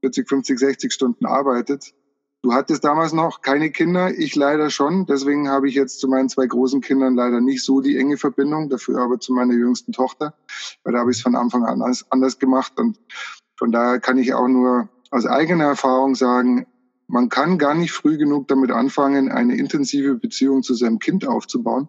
40, 0.00 0.28
50, 0.28 0.58
60 0.58 0.92
Stunden 0.92 1.26
arbeitet. 1.26 1.94
Du 2.42 2.52
hattest 2.52 2.84
damals 2.84 3.12
noch 3.12 3.40
keine 3.40 3.70
Kinder, 3.70 4.16
ich 4.16 4.36
leider 4.36 4.70
schon. 4.70 5.06
Deswegen 5.06 5.48
habe 5.48 5.68
ich 5.68 5.74
jetzt 5.74 6.00
zu 6.00 6.08
meinen 6.08 6.28
zwei 6.28 6.46
großen 6.46 6.80
Kindern 6.80 7.14
leider 7.14 7.40
nicht 7.40 7.64
so 7.64 7.80
die 7.80 7.96
enge 7.96 8.18
Verbindung, 8.18 8.68
dafür 8.68 9.00
aber 9.00 9.18
zu 9.18 9.32
meiner 9.32 9.54
jüngsten 9.54 9.92
Tochter, 9.92 10.34
weil 10.84 10.92
da 10.92 11.00
habe 11.00 11.10
ich 11.10 11.16
es 11.16 11.22
von 11.22 11.34
Anfang 11.34 11.64
an 11.64 11.82
anders, 12.10 12.38
gemacht. 12.38 12.74
Und 12.78 13.00
von 13.56 13.72
daher 13.72 14.00
kann 14.00 14.18
ich 14.18 14.34
auch 14.34 14.48
nur 14.48 14.88
aus 15.10 15.26
eigener 15.26 15.64
Erfahrung 15.64 16.14
sagen, 16.14 16.66
man 17.08 17.28
kann 17.28 17.58
gar 17.58 17.74
nicht 17.74 17.92
früh 17.92 18.18
genug 18.18 18.48
damit 18.48 18.70
anfangen, 18.70 19.30
eine 19.30 19.56
intensive 19.56 20.14
Beziehung 20.14 20.62
zu 20.62 20.74
seinem 20.74 20.98
Kind 20.98 21.26
aufzubauen. 21.26 21.88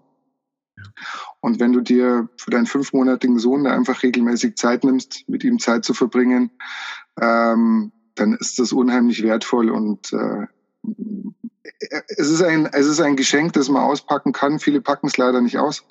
Und 1.39 1.59
wenn 1.59 1.73
du 1.73 1.81
dir 1.81 2.29
für 2.37 2.51
deinen 2.51 2.67
fünfmonatigen 2.67 3.39
Sohn 3.39 3.63
da 3.63 3.71
einfach 3.71 4.03
regelmäßig 4.03 4.55
Zeit 4.57 4.83
nimmst, 4.83 5.27
mit 5.27 5.43
ihm 5.43 5.59
Zeit 5.59 5.85
zu 5.85 5.93
verbringen, 5.93 6.51
ähm, 7.19 7.91
dann 8.19 8.33
ist 8.33 8.59
das 8.59 8.71
unheimlich 8.71 9.23
wertvoll 9.23 9.69
und 9.69 10.13
äh, 10.13 10.47
es 12.09 12.29
ist 12.29 12.41
ein 12.41 12.65
es 12.65 12.87
ist 12.87 12.99
ein 12.99 13.15
Geschenk, 13.15 13.53
das 13.53 13.69
man 13.69 13.83
auspacken 13.83 14.33
kann. 14.33 14.59
Viele 14.59 14.81
packen 14.81 15.07
es 15.07 15.17
leider 15.17 15.41
nicht 15.41 15.57
aus 15.57 15.83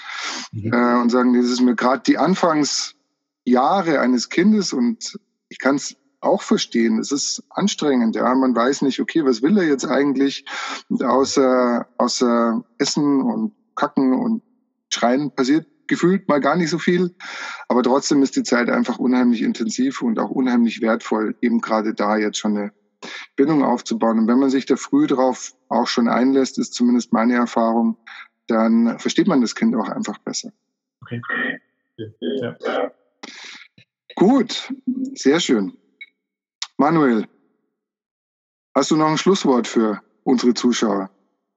mhm. 0.52 0.72
äh, 0.72 1.00
und 1.00 1.10
sagen, 1.10 1.34
das 1.34 1.50
ist 1.50 1.60
mir 1.60 1.74
gerade 1.74 2.02
die 2.02 2.18
Anfangsjahre 2.18 4.00
eines 4.00 4.28
Kindes 4.28 4.72
und 4.72 5.18
ich 5.48 5.58
kann 5.58 5.76
es 5.76 5.96
auch 6.20 6.42
verstehen. 6.42 6.98
Es 6.98 7.12
ist 7.12 7.42
anstrengend, 7.50 8.16
ja. 8.16 8.34
Man 8.34 8.54
weiß 8.54 8.82
nicht, 8.82 9.00
okay, 9.00 9.24
was 9.24 9.42
will 9.42 9.56
er 9.58 9.64
jetzt 9.64 9.86
eigentlich? 9.86 10.44
Und 10.88 11.04
außer, 11.04 11.86
außer 11.98 12.64
Essen 12.78 13.22
und 13.22 13.52
Kacken 13.76 14.14
und 14.14 14.42
Schreien 14.88 15.30
passiert 15.30 15.66
gefühlt 15.88 16.28
mal 16.28 16.40
gar 16.40 16.56
nicht 16.56 16.70
so 16.70 16.78
viel. 16.78 17.14
Aber 17.68 17.82
trotzdem 17.82 18.22
ist 18.22 18.36
die 18.36 18.42
Zeit 18.42 18.68
einfach 18.70 18.98
unheimlich 18.98 19.42
intensiv 19.42 20.02
und 20.02 20.18
auch 20.18 20.30
unheimlich 20.30 20.80
wertvoll, 20.80 21.36
eben 21.40 21.60
gerade 21.60 21.94
da 21.94 22.16
jetzt 22.16 22.38
schon 22.38 22.56
eine 22.56 22.72
Bindung 23.36 23.62
aufzubauen. 23.62 24.18
Und 24.18 24.28
wenn 24.28 24.38
man 24.38 24.50
sich 24.50 24.66
da 24.66 24.76
früh 24.76 25.06
drauf 25.06 25.54
auch 25.68 25.86
schon 25.86 26.08
einlässt, 26.08 26.58
ist 26.58 26.74
zumindest 26.74 27.12
meine 27.12 27.34
Erfahrung, 27.34 27.96
dann 28.46 28.98
versteht 28.98 29.26
man 29.26 29.40
das 29.40 29.54
Kind 29.54 29.74
auch 29.76 29.88
einfach 29.88 30.18
besser. 30.18 30.52
Okay. 31.02 31.20
Ja. 31.96 32.56
Gut, 34.14 34.72
sehr 35.14 35.40
schön. 35.40 35.76
Manuel, 36.78 37.26
hast 38.74 38.90
du 38.90 38.96
noch 38.96 39.08
ein 39.08 39.18
Schlusswort 39.18 39.66
für 39.66 40.02
unsere 40.24 40.54
Zuschauer? 40.54 41.10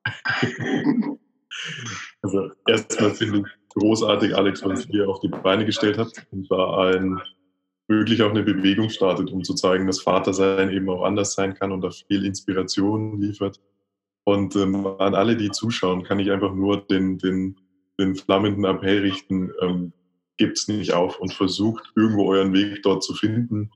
Also 2.21 2.51
erstmal 2.67 3.11
finde 3.11 3.39
ich 3.39 3.45
großartig, 3.69 4.35
Alex, 4.35 4.63
was 4.63 4.87
ihr 4.87 5.07
auf 5.07 5.19
die 5.19 5.29
Beine 5.29 5.65
gestellt 5.65 5.97
habt 5.97 6.25
und 6.31 6.49
da 6.51 6.91
ein 6.91 7.21
wirklich 7.87 8.21
auch 8.21 8.29
eine 8.29 8.43
Bewegung 8.43 8.89
startet, 8.89 9.31
um 9.31 9.43
zu 9.43 9.55
zeigen, 9.55 9.87
dass 9.87 10.01
Vatersein 10.01 10.71
eben 10.71 10.89
auch 10.89 11.03
anders 11.03 11.33
sein 11.33 11.55
kann 11.55 11.71
und 11.71 11.81
da 11.81 11.89
viel 11.89 12.23
Inspiration 12.23 13.19
liefert. 13.19 13.59
Und 14.25 14.55
ähm, 14.55 14.85
an 14.99 15.15
alle, 15.15 15.35
die 15.35 15.49
zuschauen, 15.49 16.03
kann 16.03 16.19
ich 16.19 16.29
einfach 16.29 16.53
nur 16.53 16.85
den, 16.85 17.17
den, 17.17 17.57
den 17.99 18.15
flammenden 18.15 18.63
Appell 18.63 18.99
richten, 18.99 19.51
ähm, 19.61 19.91
es 20.37 20.67
nicht 20.67 20.93
auf 20.93 21.19
und 21.19 21.33
versucht 21.33 21.91
irgendwo 21.95 22.31
euren 22.31 22.53
Weg 22.53 22.83
dort 22.83 23.03
zu 23.03 23.13
finden. 23.13 23.71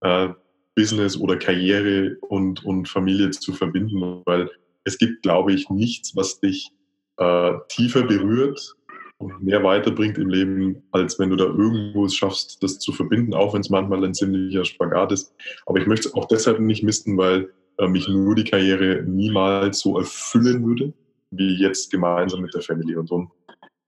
Äh, 0.00 0.28
Business 0.76 1.18
oder 1.18 1.36
Karriere 1.36 2.16
und, 2.20 2.64
und 2.64 2.88
Familie 2.88 3.30
zu 3.30 3.52
verbinden, 3.52 4.22
weil 4.26 4.50
es 4.84 4.96
gibt, 4.98 5.22
glaube 5.22 5.52
ich, 5.52 5.68
nichts, 5.70 6.14
was 6.14 6.38
dich 6.38 6.70
äh, 7.18 7.52
tiefer 7.68 8.02
berührt 8.02 8.74
und 9.18 9.42
mehr 9.42 9.62
weiterbringt 9.62 10.18
im 10.18 10.28
Leben, 10.28 10.82
als 10.90 11.18
wenn 11.18 11.30
du 11.30 11.36
da 11.36 11.44
irgendwo 11.44 12.04
es 12.04 12.14
schaffst, 12.14 12.62
das 12.62 12.78
zu 12.78 12.92
verbinden, 12.92 13.34
auch 13.34 13.54
wenn 13.54 13.62
es 13.62 13.70
manchmal 13.70 14.04
ein 14.04 14.14
ziemlicher 14.14 14.64
Spagat 14.64 15.12
ist. 15.12 15.34
Aber 15.64 15.78
ich 15.78 15.86
möchte 15.86 16.08
es 16.08 16.14
auch 16.14 16.26
deshalb 16.26 16.60
nicht 16.60 16.82
missen, 16.82 17.16
weil 17.16 17.50
äh, 17.78 17.88
mich 17.88 18.08
nur 18.08 18.34
die 18.34 18.44
Karriere 18.44 19.02
niemals 19.04 19.80
so 19.80 19.98
erfüllen 19.98 20.66
würde, 20.66 20.92
wie 21.30 21.54
jetzt 21.54 21.90
gemeinsam 21.90 22.42
mit 22.42 22.54
der 22.54 22.62
Family. 22.62 22.96
Und 22.96 23.08
so 23.08 23.30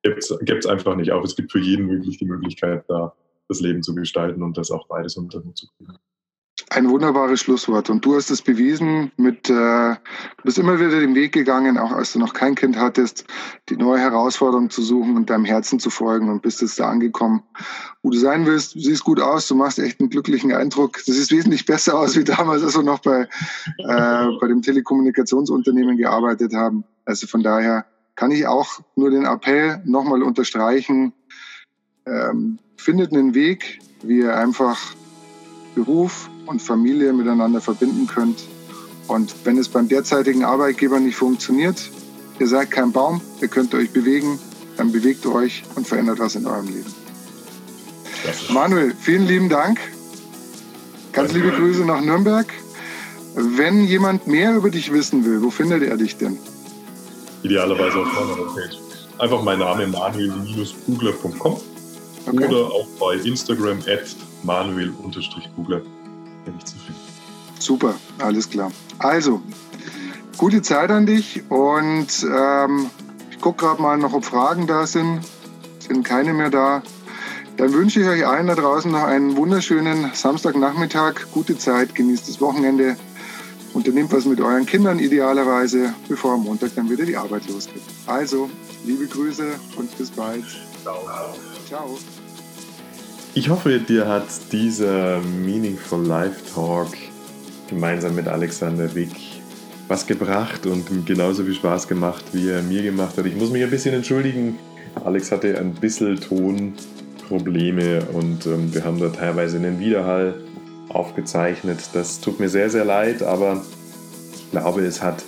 gibt 0.02 0.24
es 0.24 0.66
einfach 0.66 0.96
nicht 0.96 1.12
auf. 1.12 1.24
Es 1.24 1.36
gibt 1.36 1.52
für 1.52 1.60
jeden 1.60 1.90
wirklich 1.90 2.18
die 2.18 2.24
Möglichkeit, 2.24 2.84
da 2.88 3.14
das 3.48 3.60
Leben 3.60 3.82
zu 3.82 3.94
gestalten 3.94 4.42
und 4.42 4.56
das 4.56 4.70
auch 4.70 4.86
beides 4.88 5.16
unter 5.16 5.42
zu 5.54 5.66
kriegen. 5.76 5.98
Ein 6.70 6.90
wunderbares 6.90 7.40
Schlusswort. 7.40 7.88
Und 7.88 8.04
du 8.04 8.14
hast 8.14 8.30
es 8.30 8.42
bewiesen 8.42 9.10
mit, 9.16 9.48
äh, 9.48 9.52
du 9.52 10.42
bist 10.44 10.58
immer 10.58 10.78
wieder 10.78 11.00
den 11.00 11.14
Weg 11.14 11.32
gegangen, 11.32 11.78
auch 11.78 11.92
als 11.92 12.12
du 12.12 12.18
noch 12.18 12.34
kein 12.34 12.54
Kind 12.54 12.78
hattest, 12.78 13.24
die 13.70 13.76
neue 13.76 14.00
Herausforderung 14.00 14.68
zu 14.68 14.82
suchen 14.82 15.16
und 15.16 15.30
deinem 15.30 15.46
Herzen 15.46 15.80
zu 15.80 15.88
folgen 15.88 16.28
und 16.28 16.42
bist 16.42 16.60
jetzt 16.60 16.78
da 16.78 16.90
angekommen, 16.90 17.42
wo 18.02 18.10
du 18.10 18.18
sein 18.18 18.44
willst. 18.44 18.74
Du 18.74 18.80
siehst 18.80 19.04
gut 19.04 19.18
aus, 19.18 19.48
du 19.48 19.54
machst 19.54 19.78
echt 19.78 19.98
einen 19.98 20.10
glücklichen 20.10 20.52
Eindruck. 20.52 20.98
Das 21.06 21.16
sieht 21.16 21.30
wesentlich 21.30 21.64
besser 21.64 21.98
aus 21.98 22.16
wie 22.16 22.24
damals, 22.24 22.62
als 22.62 22.76
wir 22.76 22.82
noch 22.82 23.00
bei, 23.00 23.22
äh, 23.78 24.26
bei 24.38 24.46
dem 24.46 24.60
Telekommunikationsunternehmen 24.60 25.96
gearbeitet 25.96 26.52
haben. 26.54 26.84
Also 27.06 27.26
von 27.26 27.42
daher 27.42 27.86
kann 28.14 28.30
ich 28.30 28.46
auch 28.46 28.80
nur 28.94 29.10
den 29.10 29.24
Appell 29.24 29.80
nochmal 29.86 30.22
unterstreichen. 30.22 31.14
Ähm, 32.04 32.58
findet 32.76 33.12
einen 33.12 33.34
Weg, 33.34 33.78
wie 34.02 34.18
ihr 34.18 34.36
einfach 34.36 34.78
Beruf 35.74 36.28
und 36.48 36.62
Familie 36.62 37.12
miteinander 37.12 37.60
verbinden 37.60 38.06
könnt. 38.06 38.40
Und 39.06 39.34
wenn 39.44 39.58
es 39.58 39.68
beim 39.68 39.88
derzeitigen 39.88 40.44
Arbeitgeber 40.44 40.98
nicht 40.98 41.16
funktioniert, 41.16 41.90
ihr 42.38 42.48
seid 42.48 42.70
kein 42.70 42.92
Baum, 42.92 43.20
ihr 43.40 43.48
könnt 43.48 43.74
euch 43.74 43.90
bewegen, 43.90 44.38
dann 44.76 44.92
bewegt 44.92 45.26
euch 45.26 45.62
und 45.74 45.86
verändert 45.86 46.18
was 46.18 46.34
in 46.34 46.46
eurem 46.46 46.66
Leben. 46.66 46.94
Manuel, 48.50 48.94
vielen 48.98 49.26
lieben 49.26 49.48
Dank. 49.48 49.78
Ganz 51.12 51.32
liebe 51.32 51.50
Grüße 51.50 51.84
nach 51.84 52.00
Nürnberg. 52.00 52.46
Wenn 53.34 53.84
jemand 53.84 54.26
mehr 54.26 54.56
über 54.56 54.70
dich 54.70 54.92
wissen 54.92 55.24
will, 55.24 55.42
wo 55.42 55.50
findet 55.50 55.82
er 55.82 55.96
dich 55.96 56.16
denn? 56.16 56.38
Idealerweise 57.42 57.98
auf 57.98 58.06
meiner 58.12 58.36
Homepage. 58.36 58.76
Einfach 59.18 59.42
mein 59.42 59.58
Name 59.58 59.86
manuel-kugler.com 59.86 61.60
okay. 62.26 62.46
oder 62.46 62.66
auch 62.66 62.86
bei 63.00 63.14
Instagram 63.14 63.78
at 63.80 64.16
manuel-kugler 64.42 65.82
bin 66.48 66.58
ich 66.58 66.64
zufrieden. 66.64 66.98
Super, 67.58 67.94
alles 68.18 68.48
klar. 68.48 68.72
Also, 68.98 69.40
gute 70.36 70.62
Zeit 70.62 70.90
an 70.90 71.06
dich 71.06 71.42
und 71.50 72.06
ähm, 72.22 72.90
ich 73.30 73.40
gucke 73.40 73.64
gerade 73.64 73.82
mal 73.82 73.98
noch, 73.98 74.12
ob 74.12 74.24
Fragen 74.24 74.66
da 74.66 74.86
sind. 74.86 75.20
Sind 75.78 76.04
keine 76.04 76.32
mehr 76.32 76.50
da. 76.50 76.82
Dann 77.56 77.72
wünsche 77.72 78.00
ich 78.00 78.06
euch 78.06 78.26
allen 78.26 78.46
da 78.46 78.54
draußen 78.54 78.90
noch 78.90 79.02
einen 79.02 79.36
wunderschönen 79.36 80.10
Samstagnachmittag. 80.14 81.14
Gute 81.32 81.58
Zeit, 81.58 81.94
genießt 81.94 82.28
das 82.28 82.40
Wochenende. 82.40 82.96
Unternehmt 83.74 84.12
was 84.12 84.24
mit 84.24 84.40
euren 84.40 84.64
Kindern 84.64 84.98
idealerweise, 84.98 85.92
bevor 86.08 86.34
am 86.34 86.44
Montag 86.44 86.74
dann 86.74 86.88
wieder 86.88 87.04
die 87.04 87.16
Arbeit 87.16 87.48
losgeht. 87.48 87.82
Also, 88.06 88.48
liebe 88.84 89.06
Grüße 89.06 89.46
und 89.76 89.98
bis 89.98 90.10
bald. 90.10 90.44
Ciao. 90.82 91.00
Ciao. 91.66 91.98
Ich 93.34 93.50
hoffe, 93.50 93.78
dir 93.78 94.08
hat 94.08 94.26
dieser 94.52 95.20
Meaningful 95.20 96.04
Life 96.04 96.42
Talk 96.52 96.88
gemeinsam 97.68 98.14
mit 98.14 98.26
Alexander 98.26 98.94
Wick 98.94 99.10
was 99.86 100.06
gebracht 100.06 100.66
und 100.66 101.06
genauso 101.06 101.44
viel 101.44 101.54
Spaß 101.54 101.88
gemacht, 101.88 102.24
wie 102.32 102.50
er 102.50 102.62
mir 102.62 102.82
gemacht 102.82 103.16
hat. 103.16 103.26
Ich 103.26 103.36
muss 103.36 103.50
mich 103.50 103.62
ein 103.62 103.70
bisschen 103.70 103.94
entschuldigen. 103.94 104.58
Alex 105.04 105.32
hatte 105.32 105.56
ein 105.58 105.72
bisschen 105.72 106.20
Tonprobleme 106.20 108.02
und 108.12 108.46
ähm, 108.46 108.74
wir 108.74 108.84
haben 108.84 108.98
da 108.98 109.08
teilweise 109.08 109.56
einen 109.56 109.78
Widerhall 109.78 110.34
aufgezeichnet. 110.88 111.78
Das 111.92 112.20
tut 112.20 112.40
mir 112.40 112.48
sehr, 112.48 112.70
sehr 112.70 112.84
leid, 112.84 113.22
aber 113.22 113.62
ich 114.34 114.50
glaube, 114.50 114.82
es 114.82 115.02
hat 115.02 115.22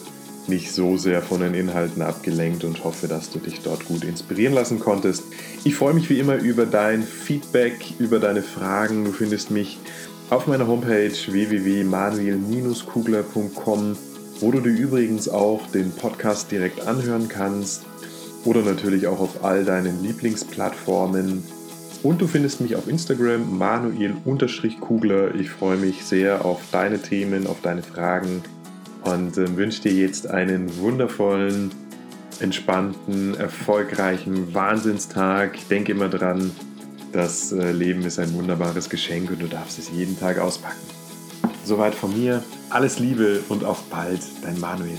nicht 0.49 0.73
so 0.73 0.97
sehr 0.97 1.23
von 1.23 1.41
den 1.41 1.55
Inhalten 1.55 2.03
abgelenkt 2.03 2.65
und 2.65 2.83
hoffe, 2.85 3.07
dass 3.09 3.31
du 3.31 3.39
dich 3.39 3.61
dort 3.61 3.87
gut 3.87 4.05
inspirieren 4.05 4.53
lassen 4.55 4.81
konntest. 4.81 5.23
Ich 5.65 5.77
freue 5.77 5.95
mich 5.95 6.11
wie 6.11 6.19
immer 6.19 6.37
über 6.37 6.67
dein 6.67 7.03
Feedback, 7.03 7.95
über 7.99 8.19
deine 8.19 8.43
Fragen. 8.43 9.05
Du 9.05 9.13
findest 9.13 9.51
mich 9.51 9.79
auf 10.31 10.47
meiner 10.47 10.67
Homepage 10.67 11.13
www.manuel-kugler.com, 11.13 13.97
wo 14.41 14.51
du 14.51 14.61
dir 14.61 14.71
übrigens 14.71 15.29
auch 15.29 15.67
den 15.69 15.93
Podcast 15.93 16.51
direkt 16.51 16.87
anhören 16.87 17.29
kannst 17.29 17.83
oder 18.45 18.63
natürlich 18.63 19.07
auch 19.07 19.21
auf 19.21 19.45
all 19.45 19.65
deinen 19.65 20.03
Lieblingsplattformen. 20.03 21.45
Und 22.03 22.21
du 22.21 22.27
findest 22.27 22.61
mich 22.63 22.75
auf 22.77 22.89
Instagram 22.89 23.59
manuel-kugler. 23.59 25.35
Ich 25.35 25.51
freue 25.51 25.77
mich 25.77 26.03
sehr 26.05 26.47
auf 26.47 26.63
deine 26.73 26.99
Themen, 27.01 27.47
auf 27.47 27.61
deine 27.61 27.83
Fragen 27.83 28.43
und 29.03 29.37
äh, 29.37 29.57
wünsche 29.57 29.83
dir 29.83 29.93
jetzt 29.93 30.29
einen 30.29 30.77
wundervollen, 30.79 31.71
entspannten, 32.41 33.35
erfolgreichen 33.35 34.55
Wahnsinnstag. 34.55 35.57
Denke 35.69 35.93
immer 35.93 36.09
dran, 36.09 36.51
das 37.13 37.53
äh, 37.53 37.73
Leben 37.73 38.03
ist 38.03 38.19
ein 38.19 38.33
wunderbares 38.35 38.89
Geschenk 38.89 39.31
und 39.31 39.43
du 39.43 39.47
darfst 39.47 39.79
es 39.79 39.91
jeden 39.91 40.19
Tag 40.19 40.39
auspacken. 40.39 40.81
Soweit 41.65 41.95
von 41.95 42.19
mir. 42.19 42.43
Alles 42.71 42.99
Liebe 42.99 43.41
und 43.49 43.65
auf 43.65 43.83
bald, 43.91 44.21
dein 44.43 44.59
Manuel. 44.61 44.99